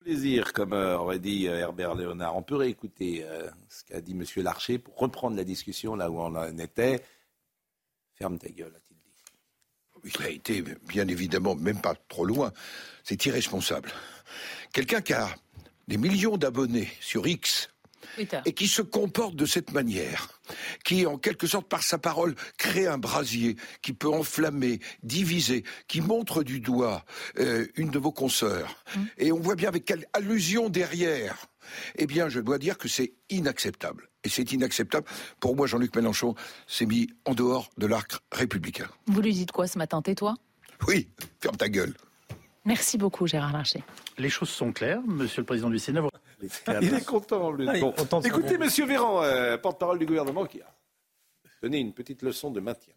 [0.06, 2.38] plaisir, comme euh, aurait dit euh, Herbert Léonard.
[2.38, 4.24] On peut réécouter euh, ce qu'a dit M.
[4.44, 7.04] Larcher pour reprendre la discussion là où on en était.
[8.14, 10.14] Ferme ta gueule, a-t-il dit.
[10.16, 12.54] Il a été, bien évidemment, même pas trop loin.
[13.04, 13.92] C'est irresponsable.
[14.72, 15.28] Quelqu'un qui a
[15.88, 17.70] des millions d'abonnés sur X,
[18.46, 20.40] et qui se comporte de cette manière,
[20.84, 26.02] qui en quelque sorte par sa parole crée un brasier qui peut enflammer, diviser, qui
[26.02, 27.04] montre du doigt
[27.40, 29.02] euh, une de vos consoeurs, mmh.
[29.18, 31.48] et on voit bien avec quelle allusion derrière.
[31.96, 34.10] Eh bien, je dois dire que c'est inacceptable.
[34.24, 35.08] Et c'est inacceptable.
[35.40, 36.36] Pour moi, Jean-Luc Mélenchon
[36.68, 38.88] s'est mis en dehors de l'arc républicain.
[39.08, 40.36] Vous lui dites quoi ce matin, tais-toi?
[40.88, 41.10] Oui,
[41.42, 41.96] ferme ta gueule.
[42.66, 43.84] Merci beaucoup, Gérard Larcher.
[44.18, 46.02] Les choses sont claires, Monsieur le Président du Sénat.
[46.82, 47.68] Il est content, lui.
[47.70, 50.66] Ah, écoutez, Monsieur Véran, euh, porte-parole du gouvernement, qui a
[51.62, 52.94] donné une petite leçon de maintien.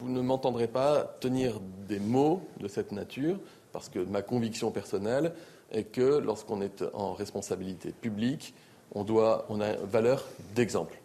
[0.00, 3.38] Vous ne m'entendrez pas tenir des mots de cette nature,
[3.72, 5.32] parce que ma conviction personnelle
[5.72, 8.54] est que lorsqu'on est en responsabilité publique,
[8.92, 10.98] on, doit, on a valeur d'exemple.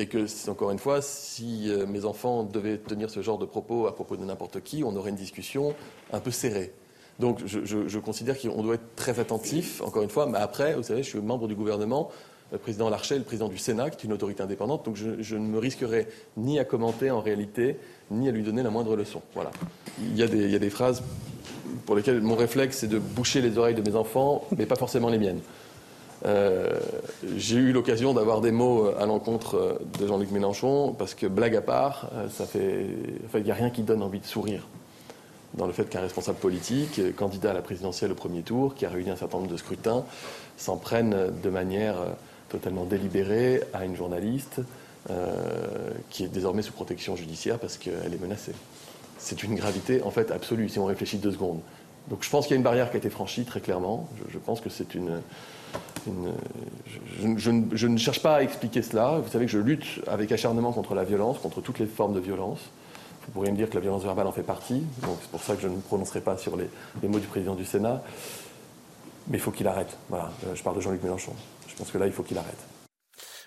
[0.00, 3.86] Et que, encore une fois, si euh, mes enfants devaient tenir ce genre de propos
[3.86, 5.74] à propos de n'importe qui, on aurait une discussion
[6.10, 6.72] un peu serrée.
[7.18, 11.02] Donc je, considère qu'on doit être très attentif, encore une fois, mais après, vous savez,
[11.02, 12.08] je suis membre du gouvernement,
[12.50, 15.46] le président Larcher, le président du Sénat, qui est une autorité indépendante, donc je, ne
[15.46, 16.08] me risquerai
[16.38, 17.76] ni à commenter en réalité,
[18.10, 19.20] ni à lui donner la moindre leçon.
[19.34, 19.50] Voilà.
[20.00, 21.02] Il y a des, il y a des phrases
[21.84, 25.10] pour lesquelles mon réflexe, c'est de boucher les oreilles de mes enfants, mais pas forcément
[25.10, 25.40] les miennes.
[26.26, 26.78] Euh,
[27.36, 31.62] j'ai eu l'occasion d'avoir des mots à l'encontre de Jean-Luc Mélenchon, parce que blague à
[31.62, 32.86] part, euh, ça fait,
[33.34, 34.66] il n'y a rien qui donne envie de sourire
[35.54, 38.88] dans le fait qu'un responsable politique, candidat à la présidentielle au premier tour, qui a
[38.88, 40.04] réuni un certain nombre de scrutins,
[40.56, 42.10] s'en prenne de manière euh,
[42.48, 44.60] totalement délibérée à une journaliste
[45.10, 48.52] euh, qui est désormais sous protection judiciaire parce qu'elle est menacée.
[49.18, 51.60] C'est une gravité en fait absolue si on réfléchit deux secondes.
[52.08, 54.08] Donc je pense qu'il y a une barrière qui a été franchie très clairement.
[54.30, 55.20] Je, pense que c'est une,
[56.06, 59.18] je, ne cherche pas à expliquer cela.
[59.18, 62.20] Vous savez que je lutte avec acharnement contre la violence, contre toutes les formes de
[62.20, 62.60] violence.
[63.26, 65.54] Vous pourriez me dire que la violence verbale en fait partie, donc c'est pour ça
[65.54, 66.68] que je ne me prononcerai pas sur les,
[67.06, 68.02] mots du président du Sénat.
[69.28, 69.96] Mais il faut qu'il arrête.
[70.08, 71.34] Voilà, euh, je parle de Jean-Luc Mélenchon.
[71.68, 72.58] Je pense que là, il faut qu'il arrête.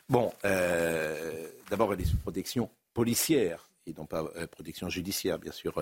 [0.07, 5.51] Bon, euh, d'abord, elle est sous protection policière et non pas euh, protection judiciaire, bien
[5.51, 5.73] sûr.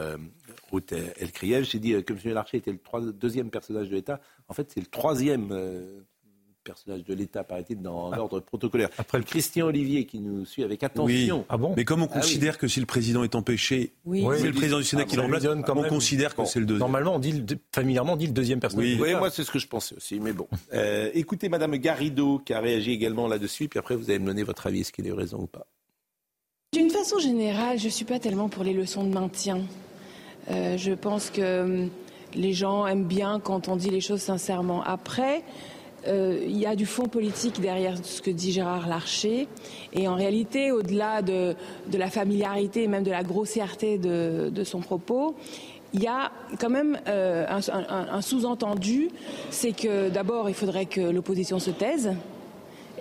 [0.71, 2.33] Ruth El J'ai dit que M.
[2.33, 4.19] Larcher était le deuxième personnage de l'État.
[4.47, 5.51] En fait, c'est le troisième
[6.63, 8.15] personnage de l'État, paraît-il, dans ah.
[8.15, 8.89] l'ordre protocolaire.
[8.97, 11.39] Après le Christian Olivier qui nous suit avec attention.
[11.39, 11.45] Oui.
[11.49, 11.73] Ah bon?
[11.75, 14.25] Mais comme on ah considère que si le président est empêché, oui.
[14.37, 16.79] c'est le président du Sénat ah qui l'embrasse, on considère que c'est le deuxième.
[16.79, 18.97] Normalement, on dit familièrement, on dit le deuxième personnage.
[18.99, 20.47] Oui, moi c'est ce que je pensais aussi, mais bon.
[20.73, 24.43] Euh, écoutez Madame Garrido qui a réagi également là-dessus, puis après vous allez me donner
[24.43, 25.67] votre avis, est-ce qu'il a eu raison ou pas?
[26.73, 29.60] D'une façon générale, je ne suis pas tellement pour les leçons de maintien.
[30.49, 31.89] Euh, je pense que hum,
[32.34, 34.81] les gens aiment bien quand on dit les choses sincèrement.
[34.84, 35.43] Après,
[36.07, 39.49] euh, il y a du fond politique derrière ce que dit Gérard Larcher.
[39.91, 41.57] Et en réalité, au-delà de,
[41.91, 45.36] la familiarité et même de la grossièreté de, son propos,
[45.91, 49.10] il y a quand même euh, un, sous-entendu,
[49.49, 52.13] c'est que d'abord, il faudrait que l'opposition se taise.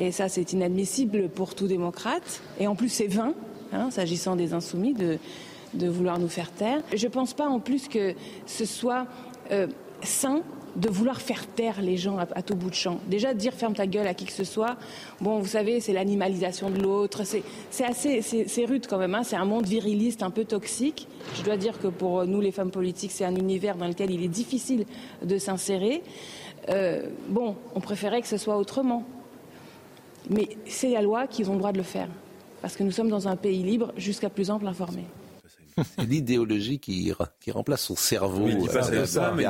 [0.00, 2.42] Et ça, c'est inadmissible pour tout démocrate.
[2.58, 3.32] Et en plus, c'est vain,
[3.72, 5.18] hein, s'agissant des insoumis, de,
[5.88, 6.80] vouloir nous faire taire.
[6.94, 8.14] Je ne pense pas en plus que
[8.46, 9.06] ce soit
[9.50, 9.66] euh,
[10.02, 10.42] sain
[10.76, 12.98] de vouloir faire taire les gens à, tout bout de champ.
[13.08, 14.76] Déjà, dire ferme ta gueule à qui que ce soit,
[15.20, 19.22] bon, vous savez, c'est l'animalisation de l'autre, c'est assez, rude quand même, hein.
[19.24, 21.08] c'est un monde viriliste un peu toxique.
[21.34, 24.22] Je dois dire que pour nous, les femmes politiques, c'est un univers dans lequel il
[24.22, 24.86] est difficile
[25.22, 26.02] de s'insérer.
[26.68, 29.04] Euh, bon, on préférait que ce soit autrement.
[30.28, 32.08] Mais c'est la loi qu'ils ont le droit de le faire.
[32.62, 35.04] Parce que nous sommes dans un pays libre jusqu'à plus ample informé.
[35.76, 38.44] C'est l'idéologie qui, qui remplace son cerveau.
[38.44, 39.46] Oui, euh, ça, mais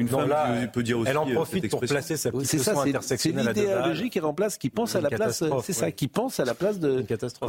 [0.00, 2.58] une femme là, peut dire aussi elle en euh, profite pour placer sa petite c'est
[2.58, 5.44] ça, C'est l'idéologie qui remplace, qui pense à la place.
[5.62, 7.04] C'est ça, qui pense à la place de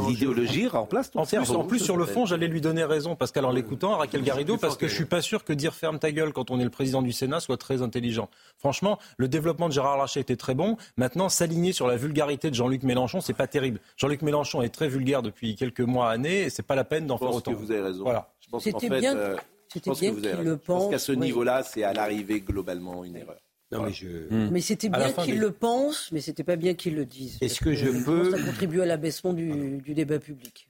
[0.06, 1.52] l'idéologie remplace ton en cerveau.
[1.54, 4.56] Plus, en plus, sur le fond, j'allais lui donner raison parce qu'alors l'écoutant, Raquel Garrido,
[4.56, 6.70] parce que je suis pas sûr que dire ferme ta gueule quand on est le
[6.70, 8.28] président du Sénat soit très intelligent.
[8.58, 10.76] Franchement, le développement de Gérard Larcher était très bon.
[10.96, 13.80] Maintenant, s'aligner sur la vulgarité de Jean-Luc Mélenchon, c'est pas terrible.
[13.96, 17.18] Jean-Luc Mélenchon est très vulgaire depuis quelques mois, années, et c'est pas la peine d'en
[17.18, 17.52] faire autant.
[17.52, 18.04] vous avez raison.
[18.04, 18.28] Voilà.
[18.40, 19.36] Je pense qu'en fait, euh,
[19.72, 20.82] c'était bien qu'il le pense.
[20.82, 23.38] Je pense qu'à ce niveau-là, c'est à l'arrivée globalement une erreur.
[23.72, 24.06] Non, mais, je...
[24.28, 24.50] Hmm.
[24.50, 27.38] mais c'était bien qu'il le pense, mais c'était pas bien qu'il le dise.
[27.40, 30.68] Est-ce que, je peux Ça contribue à l'abaissement du, du, débat public.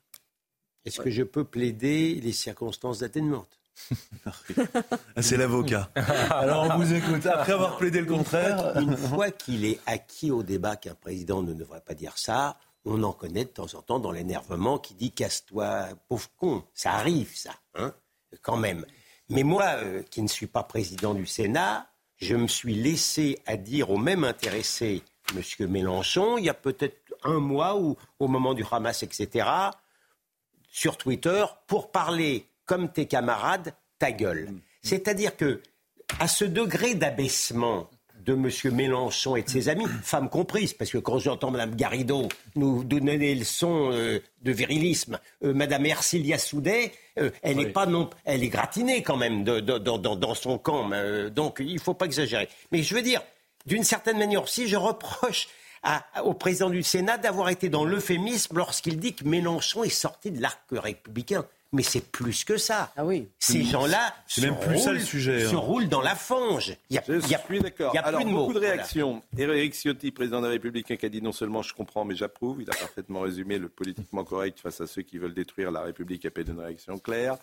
[0.85, 3.59] Est-ce que je peux plaider les circonstances d'atténuante
[4.27, 5.91] ah, C'est l'avocat.
[6.31, 7.27] Alors on vous écoute.
[7.27, 8.79] Après avoir plaidé le contraire.
[8.81, 13.03] Une fois qu'il est acquis au débat qu'un président ne devrait pas dire ça, on
[13.03, 16.65] en connaît de temps en temps dans l'énervement qui dit casse-toi, pauvre con.
[16.75, 17.53] Ça arrive, ça.
[17.75, 17.95] Hein?
[18.41, 18.85] Quand même.
[19.29, 21.87] Mais moi, euh, qui ne suis pas président du Sénat,
[22.19, 25.03] je me suis laissé à dire au même intéressé,
[25.35, 25.69] M.
[25.69, 29.49] Mélenchon, il y a peut-être un mois ou au moment du Hamas, etc.,
[30.71, 34.49] sur Twitter, pour parler comme tes camarades, ta gueule.
[34.51, 34.61] Mm.
[34.83, 35.63] C'est-à-dire que,
[36.19, 37.89] à ce degré d'abaissement
[38.25, 38.75] de M.
[38.75, 43.19] Mélenchon et de ses amis, femmes comprises, parce que quand j'entends Mme Garrido nous donner
[43.19, 48.43] des leçons euh, de virilisme, euh, Mme Ercilia Soudet, euh, elle est pas non, elle
[48.45, 50.91] est gratinée quand même dans son camp,
[51.31, 52.49] donc il ne faut pas exagérer.
[52.71, 53.23] Mais je veux dire,
[53.67, 55.49] d'une certaine manière aussi, je reproche
[56.23, 60.41] au président du Sénat d'avoir été dans l'euphémisme lorsqu'il dit que Mélenchon est sorti de
[60.41, 61.45] l'arc républicain.
[61.75, 62.93] Mais c'est plus que ça.
[62.97, 63.29] Ah oui.
[63.39, 65.57] Ces gens-là se, même plus ça, le sujet, hein.
[65.57, 66.77] roulent dans la fange.
[66.91, 67.97] Il y a, je y a, suis d'accord.
[67.97, 69.23] Alors, plus de beaucoup de réactions.
[69.39, 72.61] Éric Ciotti, président des Républicains, qui a dit non seulement je comprends, mais j'approuve.
[72.61, 76.27] Il a parfaitement résumé le politiquement correct face à ceux qui veulent détruire la République,
[76.27, 77.37] appelle une réaction claire.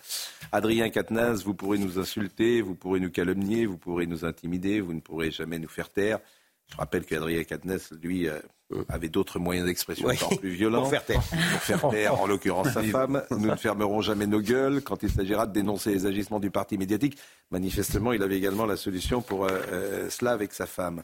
[0.52, 4.94] Adrien Quatennens, vous pourrez nous insulter, vous pourrez nous calomnier, vous pourrez nous intimider, vous
[4.94, 6.20] ne pourrez jamais nous faire taire.
[6.68, 8.40] Je rappelle qu'Adrien Quatennens, lui, euh,
[8.88, 10.82] avait d'autres moyens d'expression encore plus violents.
[10.82, 11.22] Pour faire taire.
[11.22, 13.24] Pour faire taire, en l'occurrence sa femme.
[13.32, 16.78] Nous ne fermerons jamais nos gueules quand il s'agira de dénoncer les agissements du parti
[16.78, 17.18] médiatique.
[17.52, 21.02] Manifestement, il avait également la solution pour euh, euh, cela avec sa femme.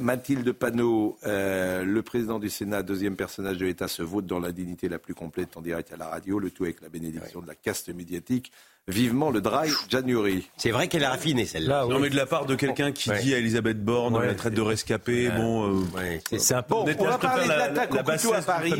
[0.00, 4.98] Mathilde Panot, le président du Sénat, deuxième personnage de l'État, se vote dans l'indignité la
[4.98, 7.88] plus complète en direct à la radio, le tout avec la bénédiction de la caste
[7.88, 8.52] médiatique
[8.88, 10.48] vivement le dry January.
[10.56, 11.86] C'est vrai qu'elle a raffiné celle-là.
[11.86, 14.54] Non, mais de la part de quelqu'un qui dit à Elisabeth Borne, on la traite
[14.54, 15.82] de rescapée, bon.
[15.96, 16.74] Euh, c'est un peu.
[16.74, 18.72] Bon, on va parler de l'attaque au couteau à Paris.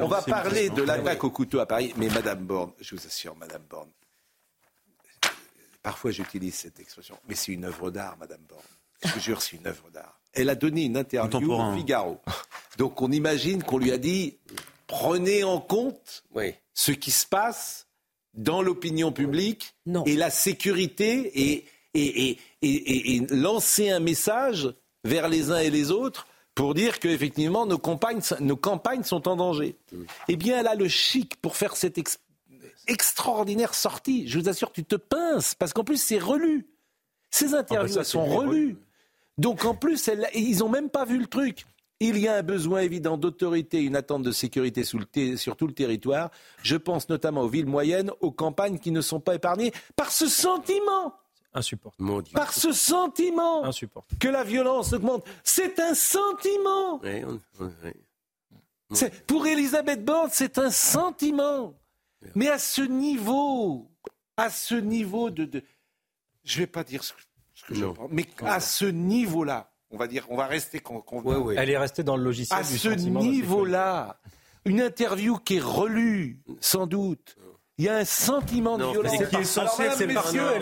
[0.00, 1.92] On va parler de l'attaque au couteau à Paris.
[1.96, 3.90] Mais Madame Borne, je vous assure, Madame Borne,
[5.82, 8.62] parfois j'utilise cette expression, mais c'est une œuvre d'art, Madame Borne.
[9.04, 10.20] Je vous jure, c'est une œuvre d'art.
[10.32, 12.20] Elle a donné une interview au Figaro.
[12.78, 14.38] Donc on imagine qu'on lui a dit
[14.86, 16.24] prenez en compte
[16.74, 17.86] ce qui se passe
[18.34, 19.74] dans l'opinion publique
[20.06, 21.64] et la sécurité et,
[21.94, 24.72] et, et, lancer un message
[25.04, 27.80] vers les uns et les autres pour dire qu'effectivement nos,
[28.40, 29.76] nos campagnes sont en danger.
[30.28, 31.98] Eh bien, elle a le chic pour faire cette
[32.86, 34.28] extraordinaire sortie.
[34.28, 36.66] Je vous assure, tu te pinces, parce qu'en plus, c'est relu.
[37.30, 38.76] Ces interviews, ah bah sont relues.
[39.38, 41.64] Donc en plus, ils n'ont même pas vu le truc.
[42.02, 46.30] Il y a un besoin évident d'autorité, une attente de sécurité sur tout le territoire.
[46.62, 50.26] Je pense notamment aux villes moyennes, aux campagnes qui ne sont pas épargnées par ce
[50.26, 51.14] sentiment.
[51.52, 52.30] Insupportable.
[52.32, 53.70] Par ce sentiment
[54.18, 55.26] que la violence augmente.
[55.44, 57.00] C'est un sentiment.
[59.26, 61.74] Pour Elisabeth Borne, c'est un sentiment.
[62.34, 63.90] Mais à ce niveau,
[64.36, 65.62] à ce niveau de...
[66.44, 70.06] je ne vais pas dire ce que, je pense, mais à ce niveau-là, on va
[70.06, 70.82] dire, on va rester
[71.56, 72.58] Elle est restée dans le logiciel.
[72.60, 74.20] À ce niveau-là,
[74.64, 77.36] une interview qui est relue, sans doute.
[77.78, 79.28] Il y a un sentiment de violence.
[79.30, 80.10] qui est censé, c'est elle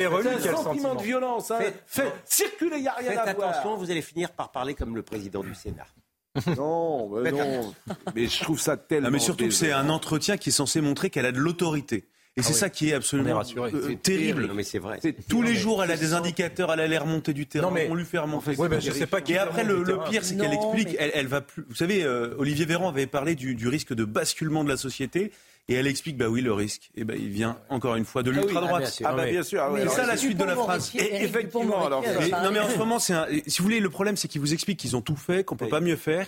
[0.03, 0.29] est relue.
[0.29, 1.51] un sentiment, de violence.
[1.51, 1.59] Hein.
[1.85, 3.51] Fait, circuler, il n'y a rien Faites à voir.
[3.51, 5.87] attention, vous allez finir par parler comme le président du Sénat.
[6.57, 7.75] Non, mais non.
[8.15, 9.11] Mais je trouve ça tellement.
[9.11, 12.09] mais surtout c'est un entretien qui est censé montrer qu'elle a de l'autorité.
[12.37, 14.51] Et c'est ah ça qui est absolument euh, terrible.
[14.55, 15.01] mais c'est vrai.
[15.29, 17.73] Tous les jours, elle a des indicateurs, elle a l'air remonter du terrain.
[17.91, 18.55] on lui fait remonter.
[18.81, 20.97] Je sais pas et après, le, pire, c'est qu'elle explique.
[20.99, 21.65] Elle, va plus.
[21.69, 25.33] Vous savez, euh, Olivier Véran avait parlé du, risque de basculement de la société.
[25.71, 28.31] Et elle explique, bah oui, le risque, et ben il vient encore une fois de
[28.31, 29.03] l'ultra-droite.
[29.05, 29.63] Ah, bah, bien sûr.
[29.63, 30.91] Ah, et ça, la suite de la phrase.
[30.95, 32.03] effectivement, alors.
[32.03, 33.15] non, mais en ce moment, c'est
[33.47, 35.69] si vous voulez, le problème, c'est qu'ils vous expliquent qu'ils ont tout fait, qu'on peut
[35.69, 36.27] pas mieux faire.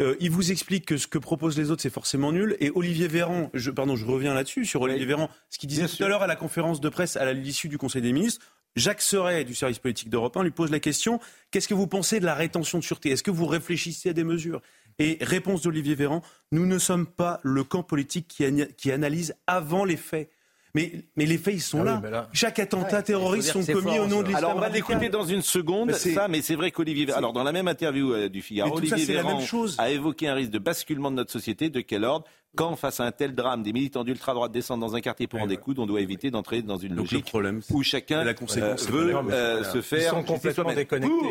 [0.00, 2.56] Euh, il vous explique que ce que proposent les autres, c'est forcément nul.
[2.60, 6.04] Et Olivier Véran, je, pardon, je reviens là-dessus, sur Olivier Véran, ce qu'il disait tout
[6.04, 9.44] à l'heure à la conférence de presse à l'issue du Conseil des ministres, Jacques Serret
[9.44, 12.34] du service politique d'Europe 1 lui pose la question qu'est-ce que vous pensez de la
[12.34, 13.10] rétention de sûreté?
[13.10, 14.62] Est-ce que vous réfléchissez à des mesures?
[14.98, 18.44] Et réponse d'Olivier Véran nous ne sommes pas le camp politique qui,
[18.76, 20.30] qui analyse avant les faits.
[20.74, 22.28] Mais, mais, les faits, ils sont ah là.
[22.32, 24.44] Chaque attentat terroriste sont commis au nom de l'islam.
[24.44, 27.18] Alors, on va l'écouter dans une seconde, mais ça, mais c'est vrai qu'Olivier Véran.
[27.18, 29.40] Alors, dans la même interview euh, du Figaro, Olivier Véran
[29.78, 31.70] a évoqué un risque de basculement de notre société.
[31.70, 32.26] De quel ordre?
[32.56, 35.46] Quand, face à un tel drame, des militants d'ultra-droite descendent dans un quartier pour en
[35.46, 37.32] découdre, on doit éviter d'entrer dans une logique
[37.70, 40.12] où chacun la euh, veut euh, se faire.
[40.12, 41.28] Ils sont complètement déconnectés.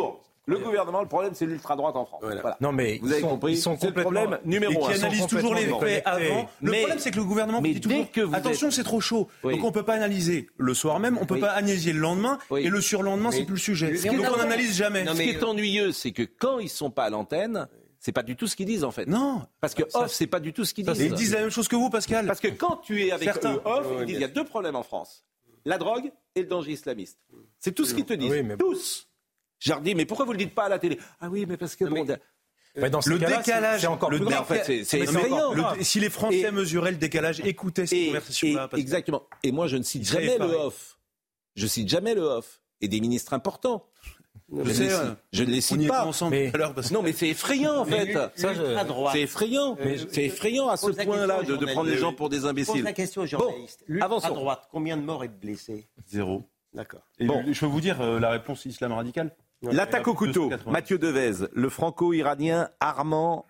[0.48, 2.22] Le gouvernement, le problème, c'est l'ultra-droite en France.
[2.24, 2.58] Voilà.
[2.62, 3.54] Non, mais vous avez compris.
[3.54, 4.92] Ils sont le problème numéro un.
[4.92, 6.50] Qui analysent toujours les faits avant.
[6.62, 9.28] Le problème, c'est que le gouvernement dit toujours que attention, c'est trop chaud.
[9.44, 12.70] Donc on peut pas analyser le soir même, on peut pas analyser le lendemain, et
[12.70, 13.92] le surlendemain, c'est plus le sujet.
[14.16, 15.06] Donc on n'analyse jamais.
[15.06, 17.68] Ce qui est ennuyeux, c'est que quand ils sont pas à l'antenne,
[18.00, 19.08] c'est pas du tout ce qu'ils disent en fait.
[19.08, 19.42] Non.
[19.60, 21.00] Parce que off, c'est pas du tout ce qu'ils disent.
[21.00, 22.26] Ils disent la même chose que vous, Pascal.
[22.26, 24.76] Parce que quand tu es avec eux off, ils disent il y a deux problèmes
[24.76, 25.26] en France
[25.66, 27.20] la drogue et le danger islamiste.
[27.60, 28.34] C'est tout ce qu'ils te disent.
[28.58, 29.10] Tous.
[29.60, 31.00] Je leur dis, mais pourquoi vous ne le dites pas à la télé?
[31.20, 31.86] Ah oui, mais parce que...
[31.86, 32.06] Bon,
[32.90, 35.54] dans le décalage, c'est encore plus En fait, c'est effrayant.
[35.82, 38.70] si les Français mesuraient le décalage, écoutaient ces conversations-là.
[38.78, 39.24] Exactement.
[39.44, 40.98] Et moi, je ne cite jamais le off.
[41.56, 42.62] Je cite jamais le off.
[42.80, 43.88] Et des ministres importants.
[44.56, 44.90] Je, sais,
[45.34, 46.10] je ne les cite pas.
[46.30, 46.52] Mais...
[46.92, 48.16] Non, mais c'est effrayant en fait.
[48.36, 49.76] C'est effrayant.
[50.12, 52.76] C'est effrayant à ce point-là de, prendre les gens pour des imbéciles.
[52.76, 53.84] Pose la question journaliste.
[53.90, 55.88] Bon, à droite, combien de morts et de blessés?
[56.06, 56.44] Zéro.
[56.74, 57.02] D'accord.
[57.20, 57.44] Bon.
[57.52, 60.50] Je peux vous dire euh, la réponse islam radical L'attaque au couteau.
[60.68, 63.46] Mathieu Devez, le franco-iranien Armand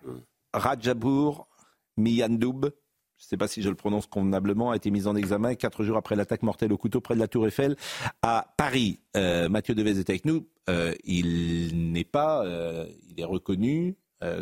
[0.52, 1.48] Rajabour
[1.96, 2.70] Miyandoub,
[3.18, 5.82] je ne sais pas si je le prononce convenablement, a été mis en examen quatre
[5.82, 7.76] jours après l'attaque mortelle au couteau près de la Tour Eiffel
[8.22, 9.00] à Paris.
[9.16, 10.46] Euh, Mathieu Devez est avec nous.
[10.70, 13.96] Euh, il n'est pas, euh, il est reconnu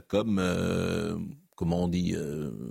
[0.08, 0.42] comme,
[1.54, 2.14] comment on dit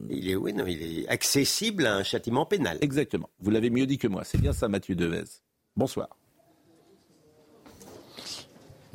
[0.10, 2.80] Il est, oui, non, il est accessible à un châtiment pénal.
[2.82, 3.30] Exactement.
[3.40, 4.24] Vous l'avez mieux dit que moi.
[4.24, 5.24] C'est bien ça, Mathieu Devez.
[5.76, 6.10] Bonsoir.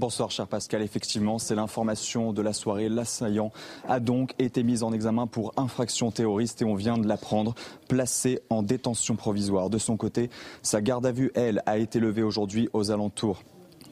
[0.00, 2.88] Bonsoir cher Pascal, effectivement c'est l'information de la soirée.
[2.88, 3.52] L'assaillant
[3.86, 7.54] a donc été mis en examen pour infraction terroriste et on vient de l'apprendre,
[7.86, 9.68] placé en détention provisoire.
[9.68, 10.30] De son côté,
[10.62, 13.42] sa garde à vue, elle, a été levée aujourd'hui aux alentours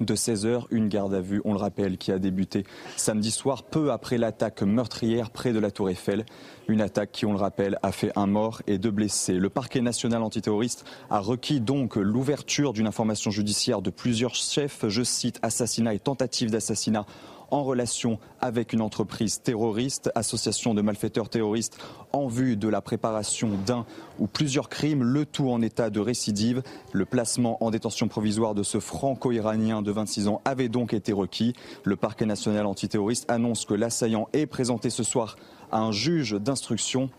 [0.01, 2.65] de 16 heures, une garde à vue, on le rappelle, qui a débuté
[2.97, 6.25] samedi soir, peu après l'attaque meurtrière près de la Tour Eiffel.
[6.69, 9.35] Une attaque qui, on le rappelle, a fait un mort et deux blessés.
[9.35, 15.03] Le parquet national antiterroriste a requis donc l'ouverture d'une information judiciaire de plusieurs chefs, je
[15.03, 17.07] cite, assassinat et tentative d'assassinat
[17.51, 21.79] en relation avec une entreprise terroriste, association de malfaiteurs terroristes
[22.13, 23.87] en vue de la préparation d'un
[24.19, 26.63] ou plusieurs crimes, le tout en état de récidive.
[26.93, 31.55] Le placement en détention provisoire de ce franco-iranien de 26 ans avait donc été requis.
[31.85, 35.37] Le parquet national antiterroriste annonce que l'assaillant est présenté ce soir
[35.71, 37.11] à un juge d'instruction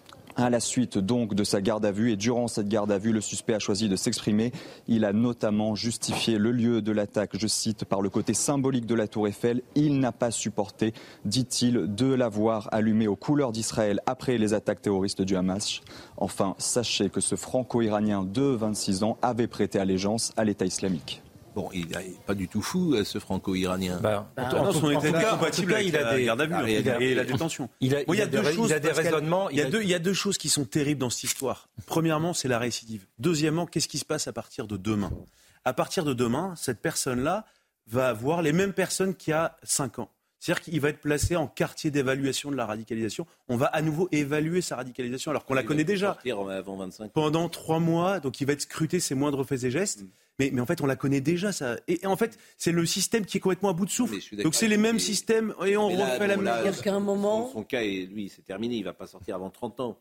[0.43, 3.11] à la suite donc de sa garde à vue et durant cette garde à vue,
[3.11, 4.51] le suspect a choisi de s'exprimer.
[4.87, 8.95] Il a notamment justifié le lieu de l'attaque, je cite, par le côté symbolique de
[8.95, 9.61] la tour Eiffel.
[9.75, 10.93] Il n'a pas supporté,
[11.25, 15.81] dit-il, de l'avoir allumé aux couleurs d'Israël après les attaques terroristes du Hamas.
[16.17, 21.21] Enfin, sachez que ce franco-iranien de 26 ans avait prêté allégeance à l'État islamique.
[21.55, 23.99] Bon, il n'est pas du tout fou, euh, ce franco-iranien.
[24.01, 27.23] Bah, en, tout, son état compatible avec il a des, garde à vue et la
[27.23, 27.69] détention.
[27.81, 29.49] Il a, il a, deux choses, des raisonnements.
[29.49, 31.69] Il y, a deux, il y a deux choses qui sont terribles dans cette histoire.
[31.85, 33.05] Premièrement, c'est la récidive.
[33.17, 35.11] Deuxièmement, qu'est-ce qui se passe à partir de demain?
[35.65, 37.45] À partir de demain, cette personne-là
[37.87, 40.09] va avoir les mêmes personnes qu'il y a 5 ans.
[40.39, 43.27] C'est-à-dire qu'il va être placé en quartier d'évaluation de la radicalisation.
[43.49, 46.17] On va à nouveau évaluer sa radicalisation alors qu'on la connaît déjà.
[46.25, 50.03] Avant 25 Pendant trois mois, donc il va être scruté ses moindres faits et gestes.
[50.03, 50.09] Mm.
[50.39, 51.77] Mais, mais, en fait, on la connaît déjà, ça.
[51.87, 54.15] Et, en fait, c'est le système qui est complètement à bout de souffle.
[54.41, 56.51] Donc c'est les mêmes systèmes et on refait la même.
[56.63, 57.49] Il y a un moment.
[57.51, 58.75] Son, cas, est, lui, c'est terminé.
[58.75, 59.99] Il va pas sortir avant 30 ans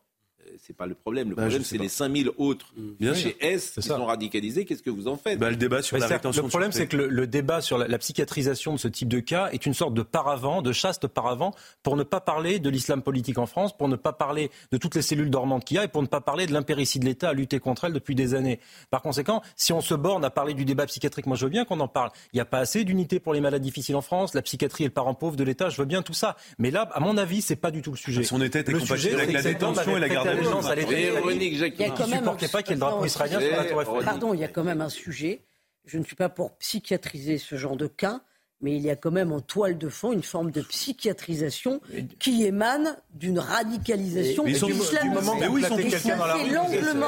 [0.60, 1.30] c'est pas le problème.
[1.30, 3.14] Le bah, problème, c'est les 5000 autres mmh.
[3.14, 4.64] chez S qui sont radicalisés.
[4.64, 6.42] Qu'est-ce que vous en faites bah, Le débat sur la rétention.
[6.42, 9.66] Le problème, c'est que le, débat sur la, psychiatrisation de ce type de cas est
[9.66, 13.46] une sorte de paravent, de chaste paravent, pour ne pas parler de l'islam politique en
[13.46, 16.02] France, pour ne pas parler de toutes les cellules dormantes qu'il y a et pour
[16.02, 18.60] ne pas parler de l'impéritie de l'État à lutter contre elles depuis des années.
[18.90, 21.64] Par conséquent, si on se borne à parler du débat psychiatrique, moi je veux bien
[21.64, 22.10] qu'on en parle.
[22.32, 24.34] Il n'y a pas assez d'unités pour les malades difficiles en France.
[24.34, 25.68] La psychiatrie est le parent pauvre de l'État.
[25.68, 26.36] Je veux bien tout ça.
[26.58, 28.22] Mais là, à mon avis, c'est pas du tout le sujet.
[28.22, 32.24] Son état est compatible avec la détention et la garde il y a quand même
[32.24, 34.04] pas qu'il y ait le drapeau israélien sur la Tour Eiffel.
[34.04, 35.42] Pardon, il y a quand même un sujet.
[35.84, 38.20] Je ne suis pas pour psychiatriser ce genre de cas,
[38.60, 41.80] mais il y a quand même en toile de fond une forme de psychiatrisation
[42.18, 46.50] qui émane d'une radicalisation mais, mais du moment où ils sont quelqu'un dans la rue,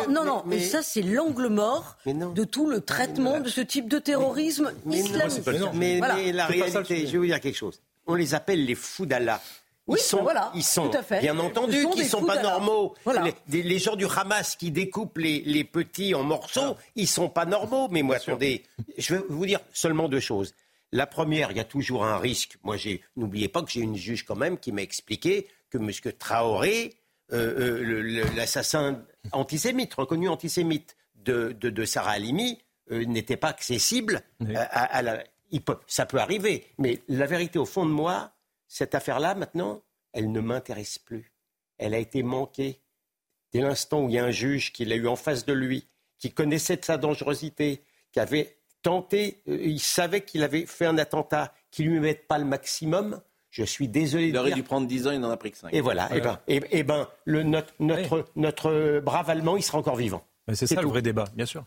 [0.09, 3.99] non, non, mais, ça c'est l'angle mort de tout le traitement de ce type de
[3.99, 5.43] terrorisme islamique.
[5.75, 6.01] Mais,
[6.33, 7.81] la réalité, je vais vous dire quelque chose.
[8.07, 9.41] On les appelle les fous d'Allah.
[9.91, 12.95] Ils sont, voilà, ils sont bien entendu, qu'ils ne sont pas normaux.
[13.49, 17.89] Les, gens du Hamas qui découpent les, petits en morceaux, ils ne sont pas normaux.
[17.91, 18.65] Mais moi, attendez,
[18.99, 20.55] je vais vous dire seulement deux choses.
[20.93, 22.57] La première, il y a toujours un risque.
[22.65, 22.77] Moi,
[23.17, 25.91] n'oubliez pas que j'ai une juge quand même qui m'a expliqué que M.
[26.19, 26.97] Traoré,
[27.33, 32.59] euh, euh, l'assassin antisémite, reconnu antisémite de, de, Sarah Halimi,
[32.91, 34.23] euh, n'était pas accessible
[34.55, 35.23] à, la...
[35.87, 36.67] ça peut arriver.
[36.79, 38.33] Mais la vérité, au fond de moi,
[38.71, 41.33] cette affaire-là, maintenant, elle ne m'intéresse plus.
[41.77, 42.81] Elle a été manquée.
[43.53, 45.89] Dès l'instant où il y a un juge qui l'a eu en face de lui,
[46.19, 50.99] qui connaissait de sa dangerosité, qui avait tenté, euh, il savait qu'il avait fait un
[50.99, 53.21] attentat, qu'il ne lui mette pas le maximum.
[53.51, 54.29] Je suis désolé.
[54.29, 55.75] Il aurait dû prendre 10 ans, il n'en a pris que 5.
[55.75, 56.09] Et voilà.
[56.15, 60.25] Et ben, et, ben le, notre, notre, notre, brave Allemand, il sera encore vivant.
[60.53, 61.65] C'est ça le vrai débat, bien sûr.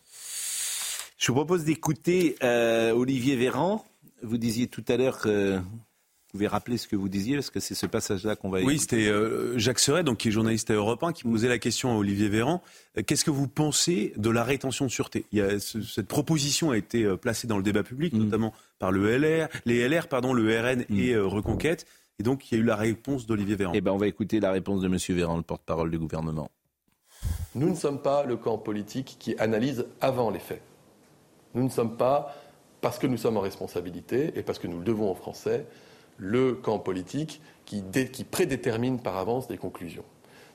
[1.17, 3.85] Je vous propose d'écouter euh, Olivier Véran.
[4.21, 5.59] Vous disiez tout à l'heure que
[6.33, 9.07] pouvez rappeler ce que vous disiez, parce que c'est ce passage-là qu'on va Oui, c'était
[9.07, 11.95] euh, Jacques Serret, donc, qui est journaliste à Europe 1, qui posait la question à
[11.95, 12.63] Olivier Véran.
[12.97, 15.25] Euh, qu'est-ce que vous pensez de la rétention de sûreté?
[15.31, 18.17] Il y a Cette proposition a été euh, placée dans le débat public, mm.
[18.17, 20.99] notamment par le LR, les LR, pardon, le RN mm.
[20.99, 21.85] et Reconquête.
[22.19, 23.73] Et donc, il y a eu la réponse d'Olivier Véran.
[23.75, 24.97] Eh ben, on va écouter la réponse de M.
[25.09, 26.49] Véran, le porte-parole du gouvernement.
[27.53, 30.63] Nous ne sommes pas le camp politique qui analyse avant les faits.
[31.53, 32.35] Nous ne sommes pas,
[32.81, 35.67] parce que nous sommes en responsabilité et parce que nous le devons aux Français,
[36.17, 37.83] le camp politique qui,
[38.29, 40.03] prédétermine par avance des conclusions.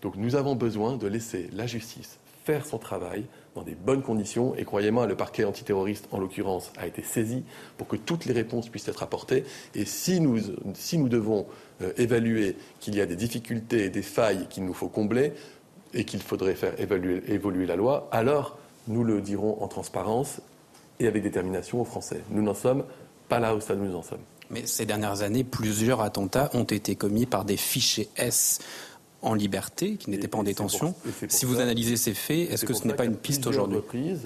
[0.03, 4.55] Donc nous avons besoin de laisser la justice faire son travail dans des bonnes conditions.
[4.57, 7.45] Et croyez-moi, le parquet antiterroriste, en l'occurrence, a été saisi
[7.77, 9.45] pour que toutes les réponses puissent être apportées.
[9.75, 10.39] Et si nous,
[11.09, 11.47] devons
[11.83, 15.35] euh, évaluer qu'il y a des difficultés et des failles qu'il nous faut combler
[15.93, 18.57] et qu'il faudrait faire évoluer la loi, alors
[18.87, 20.41] nous le dirons en transparence
[21.01, 22.23] et avec détermination aux Français.
[22.31, 22.85] Nous n'en sommes
[23.29, 24.25] pas là où ça nous en sommes.
[24.51, 28.61] Mais ces dernières années, plusieurs attentats ont été commis par des fichiers S
[29.21, 30.95] en liberté, qui n'étaient pas en détention.
[31.29, 33.81] si vous analysez ces faits, est-ce que ce n'est pas une piste aujourd'hui?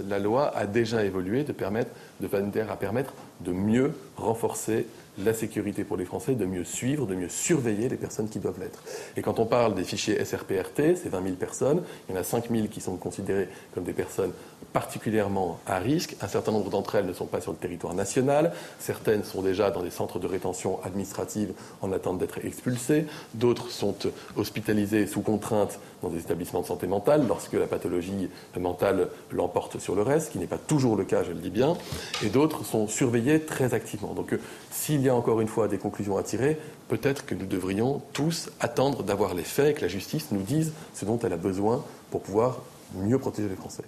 [0.07, 1.91] La loi a déjà évolué de permettre,
[2.23, 4.87] de à permettre de mieux renforcer
[5.19, 8.59] la sécurité pour les Français, de mieux suivre, de mieux surveiller les personnes qui doivent
[8.59, 8.83] l'être.
[9.17, 12.25] Et quand on parle des fichiers SRPRT, c'est 20 000 personnes, il y en a
[12.25, 14.33] 5 000 qui sont considérées comme des personnes
[14.73, 16.17] particulièrement à risque.
[16.21, 18.53] Un certain nombre d'entre elles ne sont pas sur le territoire national.
[18.79, 21.53] Certaines sont déjà dans des centres de rétention administrative
[21.83, 23.07] en attente d'être expulsées.
[23.35, 23.95] D'autres sont
[24.37, 29.95] hospitalisées sous contrainte dans des établissements de santé mentale lorsque la pathologie mentale l'emporte sur
[29.95, 31.77] le reste, ce qui n'est pas toujours le cas, je le dis bien.
[32.25, 34.15] Et d'autres sont surveillées très activement.
[34.15, 34.41] Donc, euh,
[34.71, 36.57] s'il y a encore une fois des conclusions à tirer,
[36.89, 40.73] peut-être que nous devrions tous attendre d'avoir les faits et que la justice nous dise
[40.95, 42.63] ce dont elle a besoin pour pouvoir
[42.95, 43.85] mieux protéger les Français.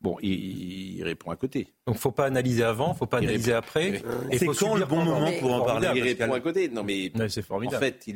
[0.00, 1.68] Bon, il, répond à côté.
[1.86, 4.02] Donc, faut pas analyser avant, faut pas analyser après.
[4.30, 6.68] Et c'est quand le bon moment pour en parler Il répond à côté.
[6.68, 7.76] Non, mais c'est formidable.
[7.76, 8.06] En fait,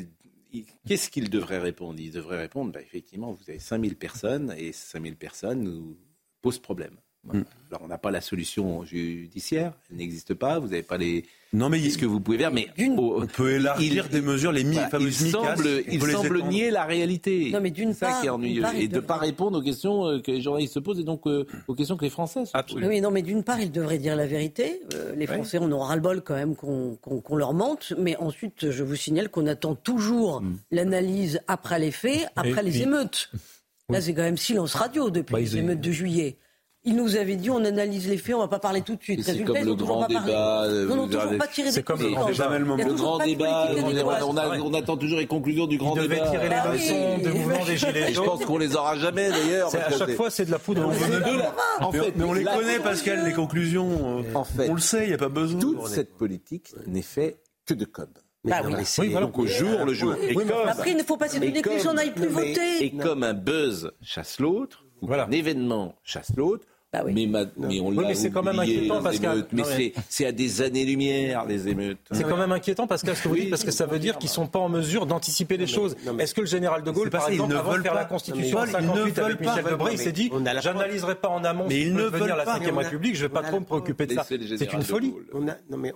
[0.87, 1.99] qu'est-ce qu'il devrait répondre?
[1.99, 5.97] Il devrait répondre, bah, effectivement, vous avez 5000 personnes et 5000 personnes nous
[6.43, 6.97] posent problème.
[7.33, 7.45] Mm.
[7.71, 11.27] Alors, on n'a pas la solution judiciaire, elle n'existe pas, vous n'avez pas les.
[11.53, 14.77] Non, mais ce que vous pouvez faire, mais on peut élargir des mesures, les mi
[14.91, 17.51] fameuses Il semble, il semble nier la réalité.
[17.53, 18.65] Non, mais d'une part, ça qui est ennuyeux.
[18.75, 21.27] et de ne pas répondre aux questions euh, que les journalistes se posent et donc
[21.27, 22.83] euh, aux questions que les Français se posent.
[22.83, 24.81] Oui, non, mais d'une part, ils devraient dire la vérité.
[24.95, 27.93] Euh, les Français, on aura le bol quand même qu'on leur mente.
[27.99, 30.57] Mais ensuite, je vous signale qu'on attend toujours mm.
[30.71, 33.31] l'analyse après les faits, après les émeutes.
[33.91, 36.37] Là, c'est quand même silence radio depuis bah, les émeutes de juillet.
[36.89, 39.03] Il nous avait dit on analyse les faits, on ne va pas parler tout de
[39.03, 39.23] suite.
[39.23, 40.67] C'est comme le grand débat.
[40.89, 43.69] Non, non, toujours pas tirer C'est comme le grand débat.
[44.25, 46.15] On attend toujours les conclusions du grand débat.
[46.15, 49.29] devait tirer les ah leçons de mouvement des gilets Je pense qu'on les aura jamais
[49.29, 49.75] d'ailleurs.
[49.75, 50.91] À chaque fois, c'est de la poudre.
[51.81, 54.25] En fait, mais on les connaît, Pascal, les conclusions.
[54.35, 55.61] On le sait, il n'y a pas besoin.
[55.61, 58.09] Toute cette politique n'est faite que de com.
[58.45, 59.13] Bah oui.
[59.13, 60.15] donc au jour le jour.
[60.15, 62.85] Et comme, après, il ne faut pas s'étonner que les gens n'aillent plus voter.
[62.85, 65.27] Et comme un buzz chasse l'autre, voilà.
[65.27, 66.67] un événement chasse l'autre.
[66.91, 67.13] Bah oui.
[67.13, 67.27] mais,
[67.59, 71.45] mais, on oui, mais c'est quand même inquiétant parce que mais c'est à des années-lumière
[71.45, 71.99] les émeutes.
[72.13, 74.17] C'est quand même inquiétant parce que ce que vous dites parce que ça veut dire
[74.17, 75.97] qu'ils sont pas en mesure d'anticiper les choses.
[76.19, 79.19] Est-ce que le général de Gaulle, par exemple, avant de faire la Constitution en 58
[79.19, 80.31] avec Michel Debré, il s'est dit
[80.61, 83.61] j'analyserai pas en amont mais ils ne venir la 5 République, je vais pas trop
[83.61, 84.25] me préoccuper de ça.
[84.25, 85.15] C'est une folie.
[85.35, 85.93] On a non mais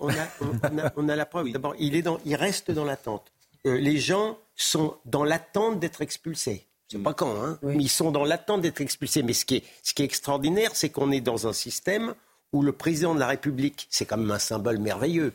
[0.97, 1.51] on a la preuve.
[1.53, 3.33] D'abord, il est dans il reste dans l'attente.
[3.67, 6.67] Euh, les gens sont dans l'attente d'être expulsés.
[6.93, 7.59] C'est pas quand, hein.
[7.63, 9.23] Mais ils sont dans l'attente d'être expulsés.
[9.23, 12.15] Mais ce qui est, ce qui est extraordinaire, c'est qu'on est dans un système
[12.53, 15.33] où le président de la République, c'est quand même un symbole merveilleux,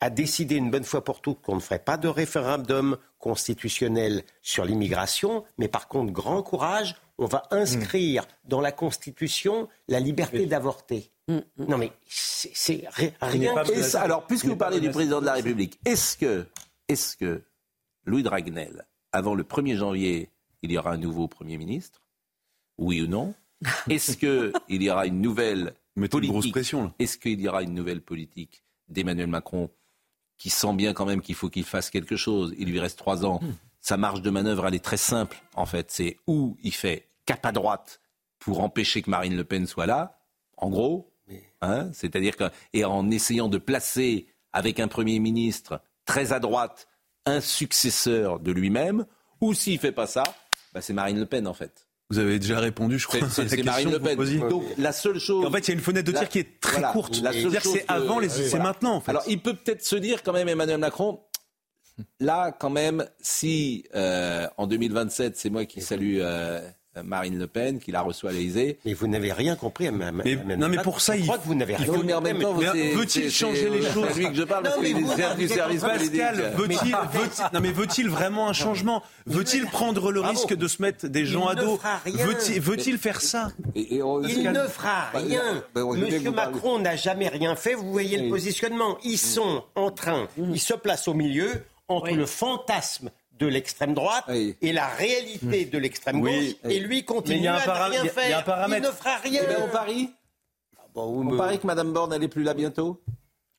[0.00, 4.64] a décidé une bonne fois pour toutes qu'on ne ferait pas de référendum constitutionnel sur
[4.64, 11.10] l'immigration, mais par contre, grand courage, on va inscrire dans la Constitution la liberté d'avorter.
[11.28, 11.38] Mm,
[11.68, 13.54] Non mais c'est rien.
[13.94, 16.46] alors, puisque vous parlez du président de la République, est-ce que,
[16.88, 17.42] est que
[18.04, 20.28] Louis Dragnel, avant le 1er janvier,
[20.64, 22.02] il y aura un nouveau Premier ministre
[22.78, 23.34] Oui ou non?
[23.88, 25.74] Est-ce qu'il y aura une nouvelle
[26.10, 26.56] politique?
[26.98, 29.70] Est-ce qu'il y aura une nouvelle politique d'Emmanuel Macron
[30.36, 32.54] qui sent bien quand même qu'il faut qu'il fasse quelque chose?
[32.58, 33.40] Il lui reste trois ans.
[33.80, 35.90] Sa marge de manœuvre, elle est très simple, en fait.
[35.90, 38.00] C'est où il fait cap à droite
[38.38, 40.18] pour empêcher que Marine Le Pen soit là,
[40.56, 41.12] en gros,
[41.62, 46.88] hein, c'est-à-dire que, et en essayant de placer avec un Premier ministre très à droite
[47.26, 49.06] un successeur de lui-même,
[49.40, 50.22] ou s'il fait pas ça,
[50.74, 51.86] bah c'est Marine Le Pen en fait.
[52.10, 53.20] Vous avez déjà répondu, je crois.
[53.30, 54.48] C'est Marine Le Pen.
[54.48, 55.46] Donc la seule chose.
[55.46, 57.22] En fait, il y a une fenêtre de tir qui est très courte.
[57.22, 58.28] La seule c'est avant, les...
[58.28, 58.96] c'est maintenant.
[58.96, 59.10] En fait.
[59.10, 61.20] Alors, il peut peut-être se dire quand même, Emmanuel Macron.
[62.18, 66.60] Là, quand même, si euh, en 2027, c'est moi qui salue euh,
[67.02, 68.78] Marine Le Pen, qui la reçoit à l'Élysée.
[68.84, 71.38] Mais vous n'avez rien compris à Mme mais, Non, mais pour ça, je il crois
[71.38, 72.06] que vous n'avez rien compris.
[72.06, 72.38] Même
[72.94, 76.54] veut-il changer les choses C'est lui que je parle, parce qu'il est du service Pascal,
[76.56, 76.94] veut-il
[77.52, 81.46] non, mais veut-il vraiment un changement Veut-il prendre le risque de se mettre des gens
[81.46, 85.64] à dos Veut-il faire ça Il ne fera rien.
[85.74, 87.74] Monsieur Macron n'a jamais rien fait.
[87.74, 88.98] Vous voyez le positionnement.
[89.04, 94.24] Ils sont en train, ils se placent au milieu entre le fantasme de l'extrême droite
[94.28, 96.54] et la réalité de l'extrême gauche.
[96.64, 98.44] Et lui continue à ne rien faire.
[98.68, 99.42] Il ne fera rien.
[99.44, 100.10] Eh ben, on parie
[100.94, 103.02] On parie que Mme Borne, elle n'est plus là bientôt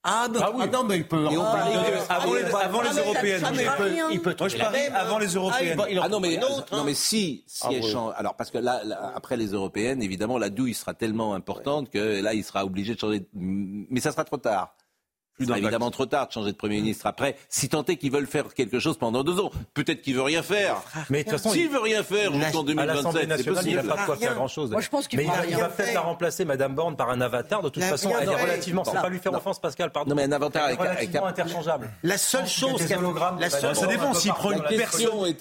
[0.07, 0.61] ah non, ah, oui.
[0.63, 1.26] ah non, mais il peut.
[1.32, 3.43] Et on parie que avant, les, avant les européennes.
[4.11, 5.82] Il peut, Moi, je parie avant les européennes.
[5.99, 8.13] Ah, non, mais non, mais si, si elle change.
[8.15, 8.84] Alors, parce que là,
[9.15, 12.99] après les européennes, évidemment, la douille sera tellement importante que là, il sera obligé de
[12.99, 13.26] changer.
[13.34, 14.76] Mais ça sera trop tard.
[15.39, 17.36] C'est évidemment trop tard de changer de Premier ministre après.
[17.49, 20.43] Si tant est qu'ils veulent faire quelque chose pendant deux ans, peut-être qu'il veut rien
[20.43, 20.81] faire.
[21.09, 23.69] Mais de toute façon, s'il veut rien faire jusqu'en 2027, c'est possible.
[23.69, 24.71] Il n'a pas de quoi faire grand-chose.
[24.71, 27.61] Moi, je pense qu'il mais il va peut-être la remplacer, Madame Borne, par un avatar.
[27.61, 28.83] De toute façon, elle est relativement.
[28.83, 29.91] Sans pas lui faire offense, Pascal.
[29.91, 30.09] Pardon.
[30.09, 31.89] Non, mais un avatar avec relativement interchangeable.
[32.03, 34.13] La seule chose, ça dépend.
[34.13, 35.36] S'il prend une personne,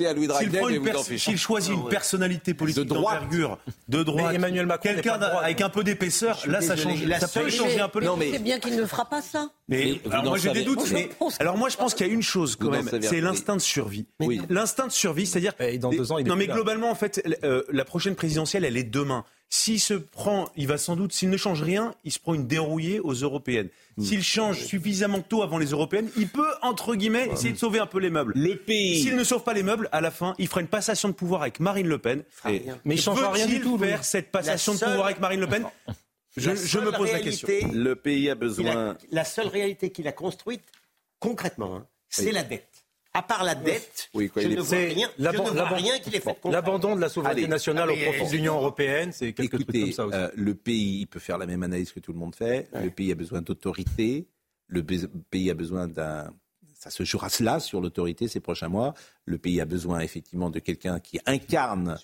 [1.05, 6.39] S'il choisit une personnalité politique d'envergure, de droite, Emmanuel Macron, quelqu'un avec un peu d'épaisseur,
[6.47, 6.99] là, ça change.
[7.21, 8.01] Ça peut changer un peu.
[8.33, 9.49] C'est bien qu'il ne fera pas ça.
[9.85, 10.91] Mais moi j'ai des doutes.
[10.93, 11.09] Mais,
[11.39, 14.07] alors moi je pense qu'il y a une chose quand même, c'est l'instinct de survie.
[14.21, 14.41] Oui.
[14.49, 15.53] L'instinct de survie, c'est-à-dire.
[15.79, 18.85] dans deux ans, il non mais globalement en fait, euh, la prochaine présidentielle, elle est
[18.85, 19.25] demain.
[19.51, 22.49] S'il se prend, il va sans doute, s'il ne change rien, il se prend une
[22.49, 23.69] dérouillée aux européennes.
[23.97, 24.03] Hmm.
[24.03, 27.87] S'il change suffisamment tôt avant les européennes, il peut entre guillemets essayer de sauver un
[27.87, 28.33] peu les meubles.
[28.35, 29.01] Le pays.
[29.01, 31.43] S'il ne sauve pas les meubles, à la fin, il fera une passation de pouvoir
[31.43, 32.25] avec Marine Le Pen.
[32.45, 33.79] mais il changera rien du tout.
[33.79, 35.65] Faire cette passation de pouvoir avec Marine Le Pen?
[36.37, 37.49] Je, me pose la question.
[37.73, 38.97] Le pays a besoin.
[39.11, 40.65] la seule réalité qu'il a construite,
[41.19, 42.69] concrètement, hein, c'est la dette.
[43.17, 46.37] À part la dette, oui, je, ne vois rien, rien qu'il ait fait.
[46.51, 50.07] L'abandon de la souveraineté nationale au profit de l'Union européenne, c'est quelque chose comme ça
[50.07, 50.17] aussi.
[50.17, 52.69] Euh, le pays peut faire la même analyse que tout le monde fait.
[52.75, 54.27] Le pays a besoin d'autorité.
[54.67, 56.33] Le pays a besoin d'un
[56.85, 58.93] ça se jouera cela sur l'autorité ces prochains mois.
[59.25, 61.97] Le pays a besoin effectivement de quelqu'un qui incarne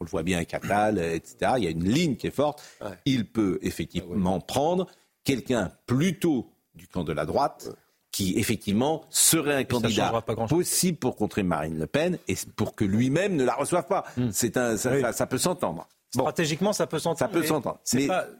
[0.00, 1.52] on le voit bien avec Attal, etc.
[1.58, 2.62] Il y a une ligne qui est forte.
[3.04, 4.86] Il peut effectivement prendre
[5.24, 7.68] quelqu'un plutôt du camp de la droite.
[8.12, 13.36] qui effectivement serait un candidat possible pour contrer Marine Le Pen et pour que lui-même
[13.36, 14.04] ne la reçoive pas.
[14.16, 14.30] Hmm.
[14.32, 15.86] C'est un, ça peut s'entendre.
[16.10, 17.18] Stratégiquement, ça peut s'entendre.
[17.18, 17.78] Ça peut s'entendre.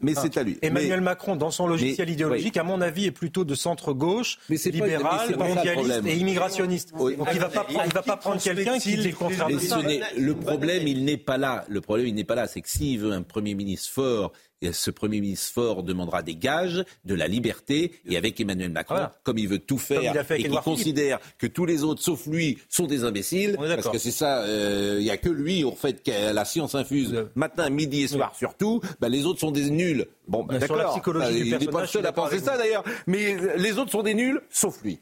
[0.01, 0.57] Mais, c'est à lui.
[0.61, 6.05] Emmanuel Macron, dans son logiciel idéologique, à mon avis, est plutôt de centre-gauche, libéral, mondialiste
[6.05, 6.93] et immigrationniste.
[6.93, 9.79] Donc il ne va pas, va pas prendre quelqu'un qui est le contraire de ça.
[10.17, 11.65] Le problème, il n'est pas là.
[11.69, 12.47] Le problème, il n'est pas là.
[12.47, 14.31] C'est que s'il veut un Premier ministre fort
[14.71, 19.37] ce Premier ministre fort demandera des gages de la liberté et avec Emmanuel Macron, comme
[19.37, 23.03] il veut tout faire et qu'il considère que tous les autres, sauf lui, sont des
[23.03, 26.33] imbéciles, parce que c'est ça, euh, il n'y a que lui, en fait, qui a
[26.33, 30.05] la science infuse matin, midi et soir surtout, bah, les autres sont des nuls.
[30.27, 33.77] Bon, bah, d'accord, bah, il n'est pas le seul à penser ça d'ailleurs, mais les
[33.77, 34.99] autres sont des nuls, sauf lui.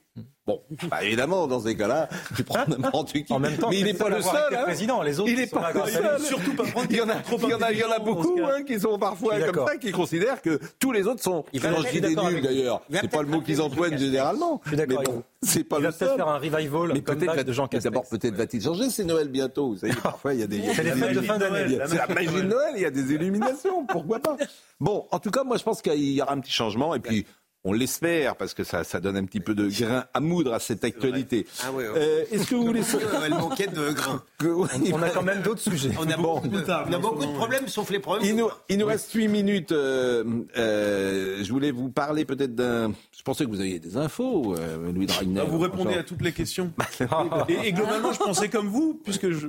[0.47, 3.25] Bon, bah évidemment, dans ces cas-là, tu prends n'importe qui.
[3.33, 4.55] En même temps, mais il n'est pas le seul.
[4.55, 4.63] Hein.
[4.65, 6.19] Président, les autres, il n'est pas le seul.
[6.19, 6.63] Surtout pas.
[6.87, 8.79] Il y en a, il y en a, il y en a beaucoup hein, qui
[8.79, 11.45] sont parfois comme ça, qui considèrent que tous les autres sont.
[11.51, 12.81] Ils je dis des nuls d'ailleurs.
[12.91, 14.61] C'est pas le mot qu'ils emploient généralement.
[14.65, 15.03] Je suis d'accord.
[15.03, 16.09] Bon, c'est pas il le seul.
[16.13, 16.91] Il va peut-être faire un revival.
[16.93, 18.89] Mais peut-être de Jean D'abord, peut-être va-t-il changer.
[18.89, 19.69] C'est Noël bientôt.
[19.69, 20.61] Vous savez, parfois il y a des.
[20.73, 21.79] C'est les fêtes de fin d'année.
[21.87, 22.73] C'est la magie de Noël.
[22.75, 23.85] Il y a des illuminations.
[23.87, 24.37] Pourquoi pas
[24.79, 27.25] Bon, en tout cas, moi je pense qu'il y aura un petit changement et puis
[27.67, 30.59] On l'espère, parce que ça, ça donne un petit peu de grain à moudre à
[30.59, 31.47] cette actualité.
[31.63, 32.83] Ah euh, Est-ce que vous voulez...
[33.25, 34.21] Elle manquait de grain.
[34.43, 35.89] on, a quand même d'autres sujets.
[35.99, 38.23] On a, beaucoup, on a beaucoup de problèmes, sauf les problèmes.
[38.23, 39.71] Il nous, il nous reste 8 minutes.
[39.71, 40.23] Euh,
[40.59, 42.93] euh, je voulais vous parler peut-être d'un...
[43.17, 44.55] Je pensais que vous aviez des infos,
[44.93, 45.43] Louis Dragnel.
[45.43, 46.71] Ah, vous répondez à toutes les questions.
[47.49, 49.47] et, globalement, je pensais comme vous, puisque je...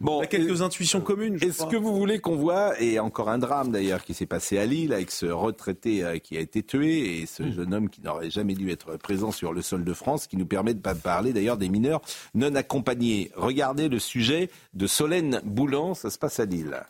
[0.00, 1.38] Bon, a quelques intuitions communes.
[1.42, 4.66] Est-ce que vous voulez qu'on voit, et encore un drame d'ailleurs qui s'est passé à
[4.66, 7.52] Lille, avec ce retraité qui a été tué, et ce hmm.
[7.52, 10.46] jeune homme qui n'aurait jamais dû être présent sur le sol de France, qui nous
[10.46, 12.02] permet de parler d'ailleurs des mineurs
[12.34, 13.30] non accompagnés.
[13.34, 16.82] Regardez le sujet de Solène Boulan, ça se passe à Lille.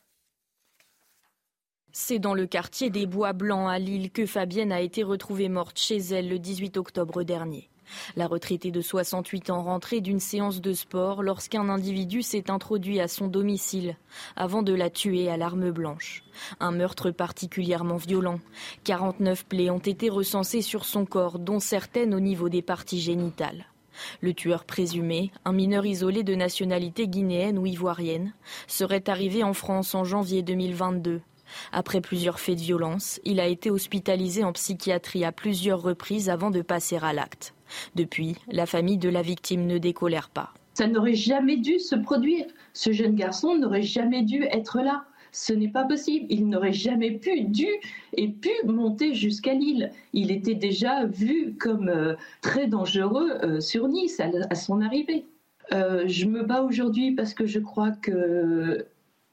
[1.93, 5.79] C'est dans le quartier des Bois Blancs à Lille que Fabienne a été retrouvée morte
[5.79, 7.69] chez elle le 18 octobre dernier.
[8.17, 13.09] La retraitée de 68 ans rentrait d'une séance de sport lorsqu'un individu s'est introduit à
[13.09, 13.97] son domicile
[14.37, 16.23] avant de la tuer à l'arme blanche.
[16.61, 18.41] Un meurtre particulièrement violent.
[18.85, 23.67] 49 plaies ont été recensées sur son corps, dont certaines au niveau des parties génitales.
[24.21, 28.33] Le tueur présumé, un mineur isolé de nationalité guinéenne ou ivoirienne,
[28.67, 31.21] serait arrivé en France en janvier 2022.
[31.71, 36.51] Après plusieurs faits de violence, il a été hospitalisé en psychiatrie à plusieurs reprises avant
[36.51, 37.55] de passer à l'acte.
[37.95, 40.53] Depuis, la famille de la victime ne décolère pas.
[40.75, 42.47] Ça n'aurait jamais dû se produire.
[42.73, 45.05] Ce jeune garçon n'aurait jamais dû être là.
[45.33, 46.27] Ce n'est pas possible.
[46.29, 47.69] Il n'aurait jamais pu, dû
[48.15, 49.91] et pu monter jusqu'à Lille.
[50.13, 55.27] Il était déjà vu comme euh, très dangereux euh, sur Nice à, son arrivée.
[55.73, 58.87] Euh, je me bats aujourd'hui parce que je crois que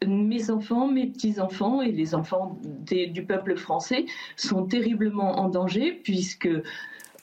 [0.05, 4.05] mes enfants, mes petits-enfants et les enfants du peuple français
[4.37, 6.47] sont terriblement en danger puisque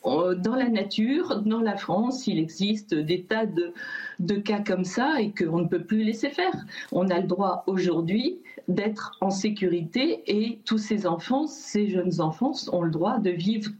[0.05, 5.33] dans la nature, dans la France, il existe des tas de, cas comme ça et
[5.33, 6.55] qu'on ne peut plus laisser faire.
[6.93, 8.39] On a le droit aujourd'hui
[8.69, 13.71] d'être en sécurité et tous ces enfants, ces jeunes enfants ont le droit de vivre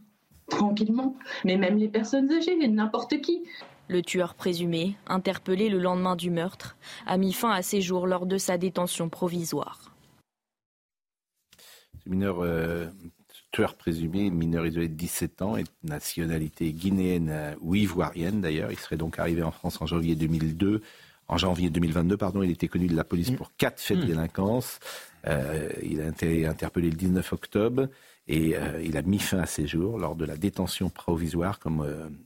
[0.49, 1.15] tranquillement.
[1.45, 3.43] Mais même les personnes âgées, n'importe qui.
[3.89, 8.25] Le tueur présumé, interpellé le lendemain du meurtre, a mis fin à ses jours lors
[8.25, 9.93] de sa détention provisoire.
[12.03, 12.87] Ce mineur euh,
[13.51, 18.71] tueur présumé, mineur isolé de 17 ans, et de nationalité guinéenne euh, ou ivoirienne d'ailleurs.
[18.71, 20.81] Il serait donc arrivé en France en janvier 2002.
[21.29, 24.07] En janvier 2022, pardon, il était connu de la police pour quatre faits de mmh.
[24.07, 24.79] délinquance.
[25.25, 27.87] Euh, il a été interpellé le 19 octobre
[28.29, 31.85] et euh, il a mis fin à ses jours lors de la détention provisoire, comme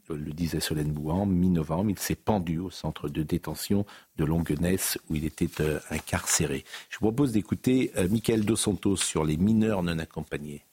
[0.09, 1.89] le disait Solène Bouan, mi-novembre.
[1.89, 5.49] Il s'est pendu au centre de détention de Longuenesse où il était
[5.89, 6.63] incarcéré.
[6.89, 10.63] Je vous propose d'écouter Michael Dos Santos sur les mineurs non accompagnés.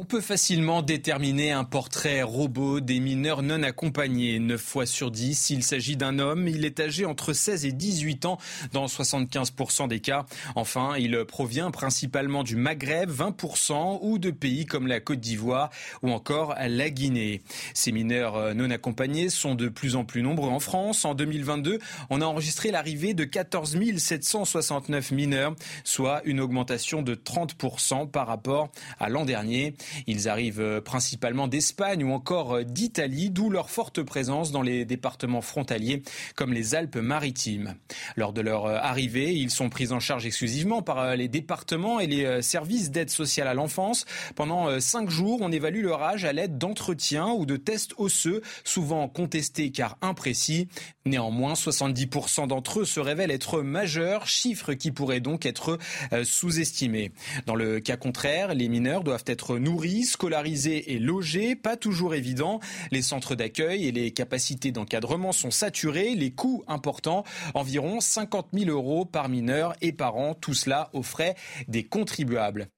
[0.00, 4.38] On peut facilement déterminer un portrait robot des mineurs non accompagnés.
[4.38, 6.46] 9 fois sur 10, il s'agit d'un homme.
[6.46, 8.38] Il est âgé entre 16 et 18 ans
[8.72, 10.24] dans 75% des cas.
[10.54, 15.70] Enfin, il provient principalement du Maghreb, 20%, ou de pays comme la Côte d'Ivoire
[16.02, 17.42] ou encore la Guinée.
[17.74, 21.04] Ces mineurs non accompagnés sont de plus en plus nombreux en France.
[21.06, 28.08] En 2022, on a enregistré l'arrivée de 14 769 mineurs, soit une augmentation de 30%
[28.08, 28.70] par rapport
[29.00, 29.74] à l'an dernier.
[30.06, 34.84] Ils arrivent euh, principalement d'Espagne ou encore euh, d'Italie, d'où leur forte présence dans les
[34.84, 36.02] départements frontaliers
[36.34, 37.74] comme les Alpes-Maritimes.
[38.16, 42.06] Lors de leur euh, arrivée, ils sont pris en charge exclusivement par les départements et
[42.06, 44.04] les services d'aide sociale à l'enfance.
[44.34, 49.08] Pendant cinq jours, on évalue leur âge à l'aide d'entretiens ou de tests osseux, souvent
[49.08, 50.68] contestés car imprécis.
[51.06, 55.78] Néanmoins, 70% d'entre eux se révèlent être majeurs, chiffre qui pourrait donc être
[56.24, 57.12] sous-estimé.
[57.46, 62.14] Dans le cas contraire, les mineurs doivent être nourris nourris, scolarisés et logés, pas toujours
[62.14, 62.58] évident.
[62.90, 67.22] Les centres d'accueil et les capacités d'encadrement sont saturés, les coûts importants,
[67.54, 71.36] environ 50 000 euros par mineur et par an, tout cela aux frais
[71.68, 72.68] des contribuables.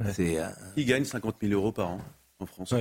[0.00, 2.00] Euh, qui gagne 50 000 euros par an
[2.40, 2.74] en France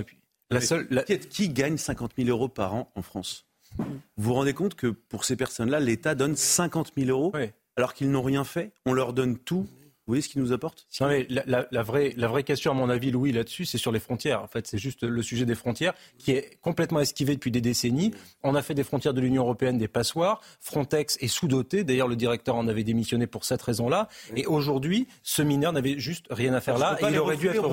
[0.50, 0.88] la seule,
[1.30, 3.46] Qui gagne 50 000 euros par an en France?
[3.78, 3.86] Vous
[4.18, 7.32] vous rendez compte que pour ces personnes-là, l'État donne 50 000 euros
[7.76, 8.72] alors qu'ils n'ont rien fait?
[8.86, 9.68] On leur donne tout
[10.06, 13.32] vous voyez ce qu'il nous apporte la, vraie, la vraie question, à mon avis, Louis,
[13.32, 14.44] là-dessus, c'est sur les frontières.
[14.44, 18.14] En fait, c'est juste le sujet des frontières qui est complètement esquivé depuis des décennies.
[18.44, 20.42] On a fait des frontières de l'Union européenne des passoires.
[20.60, 21.86] Frontex est sous-doté.
[21.86, 24.10] D'ailleurs, le directeur en avait démissionné pour cette raison-là.
[24.36, 26.98] Et aujourd'hui, ce mineur n'avait juste rien à faire là.
[27.02, 27.64] Et il aurait dû être.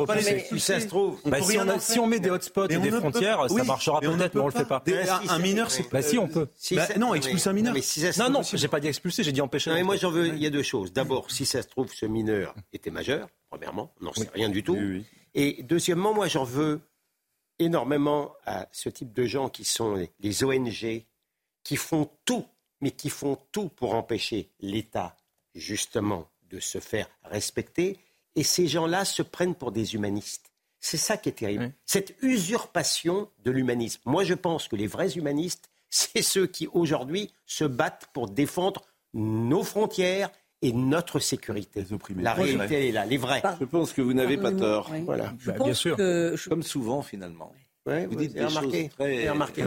[0.51, 1.39] Si ça se trouve, bah,
[1.81, 4.57] si, on met des hotspots et des frontières, ça marchera peut-être, mais on ne le
[4.57, 4.85] fait pas.
[5.29, 5.91] Un mineur, c'est.
[5.91, 6.47] Bah, si, on peut.
[6.73, 7.75] Bah, non, expulser un mineur.
[8.19, 9.73] Non, non, j'ai pas dit expulser, j'ai dit empêcher.
[9.73, 10.29] Mais moi, j'en veux.
[10.29, 10.93] Il y a deux choses.
[10.93, 12.20] D'abord, si ça se trouve, ce mineur
[12.73, 14.79] était majeur, premièrement, on n'en sait rien du tout.
[15.35, 16.81] Et deuxièmement, moi j'en veux
[17.59, 21.05] énormément à ce type de gens qui sont les ONG,
[21.63, 22.47] qui font tout,
[22.81, 25.17] mais qui font tout pour empêcher l'État,
[25.55, 27.99] justement, de se faire respecter.
[28.35, 30.51] Et ces gens-là se prennent pour des humanistes.
[30.81, 31.73] C'est ça qui est terrible.
[31.85, 34.01] Cette usurpation de l'humanisme.
[34.07, 38.83] Moi, je pense que les vrais humanistes, c'est ceux qui aujourd'hui se battent pour défendre
[39.13, 40.31] nos frontières
[40.63, 41.85] et notre sécurité.
[42.17, 43.43] La réalité est là, les vrais.
[43.61, 44.91] Je pense que vous n'avez pas tort.
[45.05, 45.33] Voilà.
[45.47, 45.97] Bah, bien sûr.
[46.49, 47.53] Comme souvent, finalement.
[47.87, 49.31] vous dites des remarqué, choses très...
[49.31, 49.65] remarqué.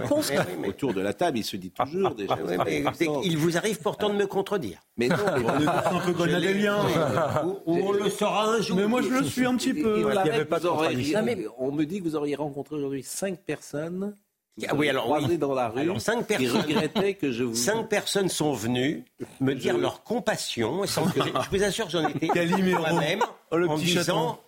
[0.67, 3.25] Autour de la table, il se dit toujours des choses.
[3.25, 4.79] il vous arrive pourtant de me contredire.
[4.97, 6.77] Mais non, on est un peu gonadélien.
[7.65, 8.77] on le saura un jour.
[8.77, 10.05] Mais moi, je le suis un petit peu.
[10.09, 10.59] Il y avait pas
[11.57, 14.15] On me dit que vous auriez rencontré aujourd'hui cinq personnes
[14.67, 16.63] ah oui, alors dans la rue cinq personnes,
[17.19, 17.55] que je vous...
[17.55, 19.03] cinq personnes sont venues
[19.39, 20.85] me dire leur compassion.
[20.85, 22.27] Sans que, je vous assure, j'en étais
[22.73, 24.39] moi-même oh, en disant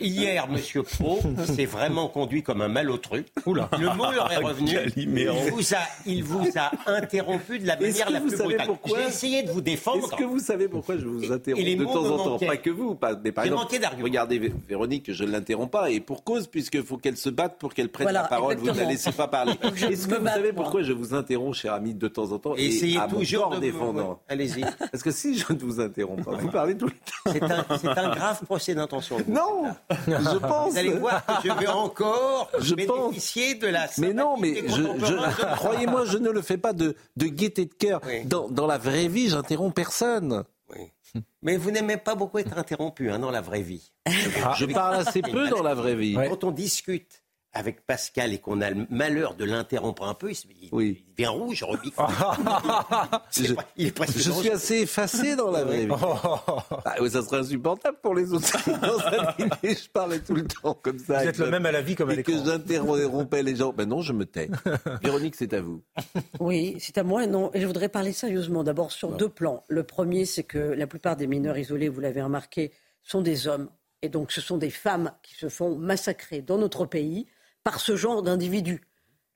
[0.00, 0.82] hier, M.
[0.82, 3.24] Pro s'est vraiment conduit comme un malotru.
[3.46, 4.78] Le mot leur est revenu.
[4.96, 8.68] Il vous, a, il vous a interrompu de la manière la plus brutale.
[8.86, 10.06] J'ai essayé de vous défendre.
[10.06, 12.94] Est-ce que vous savez pourquoi je vous interromps de temps en temps Pas que vous,
[12.94, 16.96] pas, mais par exemple, regardez Véronique, je ne l'interromps pas, et pour cause, puisqu'il faut
[16.96, 19.52] qu'elle se batte pour qu'elle prenne la parole, vous ne la laissez pas parler.
[19.62, 22.66] Est-ce que vous savez pourquoi je vous interromps, cher ami, de temps en temps et
[22.66, 24.62] Essayez toujours de défendant Allez-y.
[24.62, 27.48] Parce que si je ne vous interromps pas, vous parlez tout le temps.
[27.80, 29.18] C'est un, grave procès d'intention.
[29.28, 29.57] Non
[30.06, 30.72] je pense.
[30.72, 33.88] Vous allez voir que je vais encore je bénéficier de la.
[33.98, 38.00] Mais non, mais je, croyez-moi, je ne le fais pas de, de gaieté de cœur.
[38.24, 40.44] Dans, dans, la vraie vie, j'interromps personne.
[40.70, 40.92] Oui.
[41.42, 43.92] Mais vous n'aimez pas beaucoup être interrompu hein, dans la vraie vie.
[44.06, 46.14] Je, parle assez peu dans la vraie vie.
[46.14, 47.22] Quand on discute
[47.52, 51.02] avec Pascal et qu'on a le malheur de l'interrompre un peu, il, oui.
[51.06, 51.94] il devient rouge, Robic.
[53.36, 55.92] je, il est je suis assez effacé dans la vraie vie.
[56.84, 58.46] Ah, ça serait insupportable pour les autres.
[59.62, 61.22] je parlais tout le temps comme ça.
[61.22, 62.32] Vous êtes le même à la vie comme à l'écran.
[62.32, 63.72] Et que j'interrompais les gens.
[63.72, 64.48] Ben non, je me tais.
[65.02, 65.82] Véronique, c'est à vous.
[66.40, 67.26] Oui, c'est à moi.
[67.26, 68.64] Non, et je voudrais parler sérieusement.
[68.64, 69.64] D'abord sur deux plans.
[69.68, 72.72] Le premier, c'est que la plupart des mineurs isolés, vous l'avez remarqué,
[73.02, 73.68] sont des hommes.
[74.02, 77.26] Et donc, ce sont des femmes qui se font massacrer dans notre pays
[77.64, 78.82] par ce genre d'individu.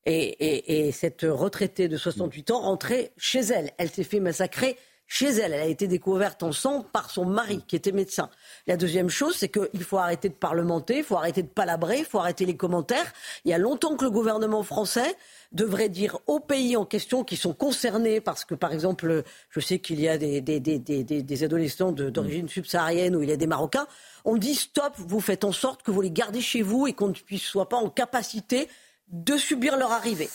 [0.05, 3.71] Et, cette retraitée de 68 ans rentrait chez elle.
[3.79, 4.77] Elle s'est fait massacrer
[5.13, 5.53] chez elle.
[5.53, 8.31] Elle a été découverte en sang par son mari, qui était médecin.
[8.67, 12.07] La deuxième chose, c'est qu'il faut arrêter de parlementer, il faut arrêter de palabrer, il
[12.07, 13.13] faut arrêter les commentaires.
[13.45, 15.15] Il y a longtemps que le gouvernement français
[15.53, 19.81] devrait dire aux pays en question qui sont concernés, parce que par exemple, je sais
[19.81, 23.87] qu'il y a des, des adolescents d'origine subsaharienne ou il y a des Marocains,
[24.25, 27.09] on dit stop, vous faites en sorte que vous les gardez chez vous et qu'on
[27.09, 28.67] ne soit pas en capacité
[29.09, 30.31] de subir leur arrivée.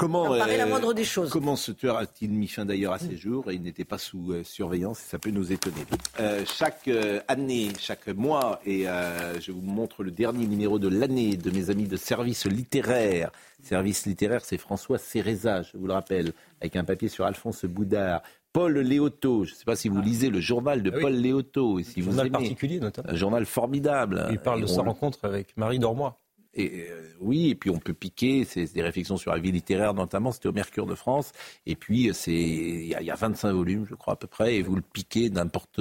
[0.00, 1.28] Comment, la euh, moindre des choses.
[1.28, 4.32] Comment ce tueur a-t-il mis fin d'ailleurs à ses jours et il n'était pas sous
[4.32, 5.82] euh, surveillance Ça peut nous étonner.
[6.18, 6.88] Euh, chaque
[7.28, 11.86] année, chaque mois, et je vous montre le dernier numéro de l'année de mes amis
[11.86, 13.30] de service littéraire.
[13.62, 16.32] Service littéraire, c'est François Céréza, je vous le rappelle,
[16.62, 18.22] avec un papier sur Alphonse Boudard.
[18.54, 20.04] Paul Léoto, je ne sais pas si vous ah.
[20.04, 21.78] lisez le journal de ah Paul Léoto.
[21.78, 23.10] Et si un vous journal particulier notamment.
[23.10, 24.28] Un journal formidable.
[24.30, 26.19] Il parle de sa rencontre avec Marie Dormois.
[26.54, 29.94] Et euh, oui, et puis on peut piquer, c'est des réflexions sur la vie littéraire
[29.94, 31.30] notamment, c'était au Mercure de France,
[31.64, 34.74] et puis c'est il y, a 25 volumes, je crois à peu près, et vous
[34.74, 35.80] le piquez n'importe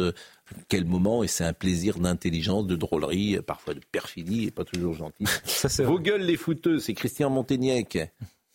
[0.67, 4.93] quel moment, et c'est un plaisir d'intelligence, de drôlerie, parfois de perfidie, et pas toujours
[4.93, 5.25] gentil.
[5.83, 7.97] Vos gueules les fouteux, c'est Christian Montaignac,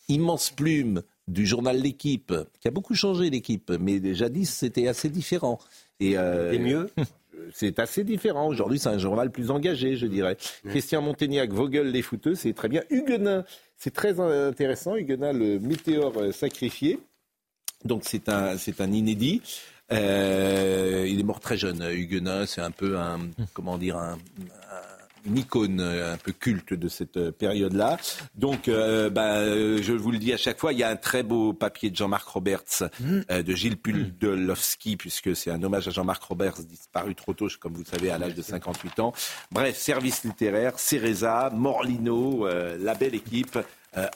[0.07, 5.59] immense plume, du journal L'équipe, qui a beaucoup changé l'équipe, mais jadis c'était assez différent.
[5.99, 6.89] Et, euh, mieux?
[7.53, 8.47] c'est assez différent.
[8.47, 10.37] Aujourd'hui, c'est un journal plus engagé, je dirais.
[10.67, 12.83] Christian Montaignac, Vogel, les fouteux, c'est très bien.
[12.89, 13.43] Huguenin,
[13.77, 14.95] c'est très intéressant.
[14.95, 16.99] Huguenin, le météore sacrifié.
[17.83, 19.41] Donc, c'est un, c'est un inédit.
[19.91, 22.45] Euh, il est mort très jeune, Huguenin.
[22.45, 23.19] C'est un peu un,
[23.53, 24.17] comment dire, un,
[25.25, 27.97] une icône euh, un peu culte de cette euh, période-là.
[28.35, 31.23] Donc, euh, bah, je vous le dis à chaque fois, il y a un très
[31.23, 33.41] beau papier de Jean-Marc Roberts, mm.
[33.41, 37.83] de Gilles Pudolowski, puisque c'est un hommage à Jean-Marc Roberts, disparu trop tôt, comme vous
[37.83, 39.13] le savez, à l'âge de 58 ans.
[39.51, 43.57] Bref, service littéraire, Cereza, Morlino, la belle équipe.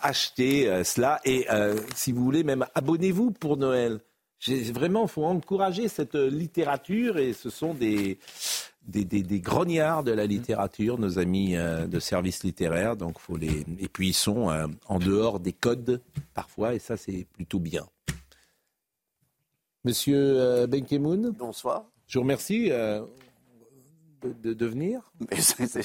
[0.01, 1.47] achetez cela et
[1.95, 3.99] si vous voulez même abonnez-vous pour Noël.
[4.47, 8.17] Vraiment, il faut encourager cette littérature et ce sont des,
[8.89, 12.95] des, grognards de la littérature, nos amis euh, de service littéraire.
[12.95, 13.65] Donc faut les...
[13.79, 16.01] Et puis ils sont euh, en dehors des codes
[16.33, 17.85] parfois, et ça c'est plutôt bien.
[19.85, 21.85] Monsieur euh, Benkemoun Bonsoir.
[22.07, 25.11] Je vous remercie de, de, venir.
[25.29, 25.83] Mais c'est, sais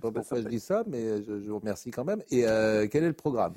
[0.00, 2.22] pas pourquoi je dis ça, mais je, vous remercie quand même.
[2.30, 2.42] Et
[2.90, 3.54] quel est le programme?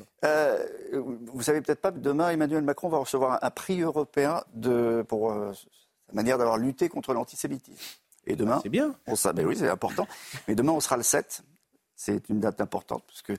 [0.91, 5.31] Vous savez peut-être pas, demain Emmanuel Macron va recevoir un, prix européen de, pour
[6.07, 7.99] sa manière d'avoir lutté contre l'antisémitisme.
[8.27, 8.95] Et demain, c'est bien.
[9.07, 10.07] On, ben oui, c'est important.
[10.47, 11.43] Mais demain, on sera le 7.
[11.95, 13.33] C'est une date importante, puisque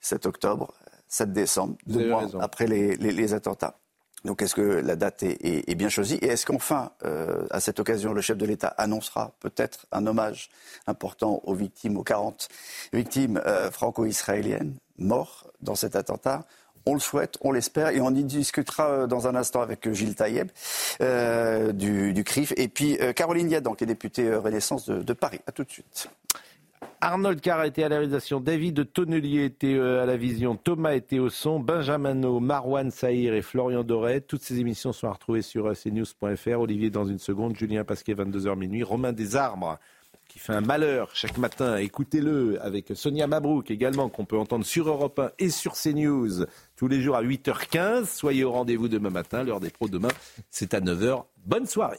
[0.00, 0.72] 7 octobre,
[1.08, 3.78] 7 décembre, deux mois après les, les, attentats.
[4.24, 6.16] Donc est-ce que la date est, bien choisie?
[6.16, 10.50] Et est-ce qu'enfin, euh, à cette occasion, le chef de l'État annoncera peut-être un hommage
[10.86, 12.48] important aux victimes, aux 40
[12.92, 16.44] victimes euh, franco-israéliennes mortes dans cet attentat?
[16.88, 20.14] On le souhaite, on l'espère, et on y discutera euh, dans un instant avec Gilles
[20.14, 20.48] Taïeb
[21.74, 25.40] du, CRIF, et puis Caroline Yadan, qui est députée Renaissance de, Paris.
[25.46, 26.10] À tout de suite.
[27.00, 31.20] Arnold Carr était à la réalisation, David Tonnelier était euh, à la vision, Thomas était
[31.20, 34.20] au son, Benjamin Marwan Saïr et Florian Doré.
[34.20, 36.60] Toutes ces émissions sont à retrouver sur cnews.fr.
[36.60, 39.78] Olivier dans une seconde, Julien Pasquet 22h minuit, Romain Desarbres
[40.26, 41.78] qui fait un malheur chaque matin.
[41.78, 46.44] Écoutez-le avec Sonia Mabrouk également qu'on peut entendre sur Europe 1 et sur CNews
[46.78, 48.06] tous les jours à 8h15.
[48.06, 49.42] Soyez au rendez-vous demain matin.
[49.42, 50.08] L'heure des pros demain,
[50.48, 51.24] c'est à 9h.
[51.44, 51.98] Bonne soirée.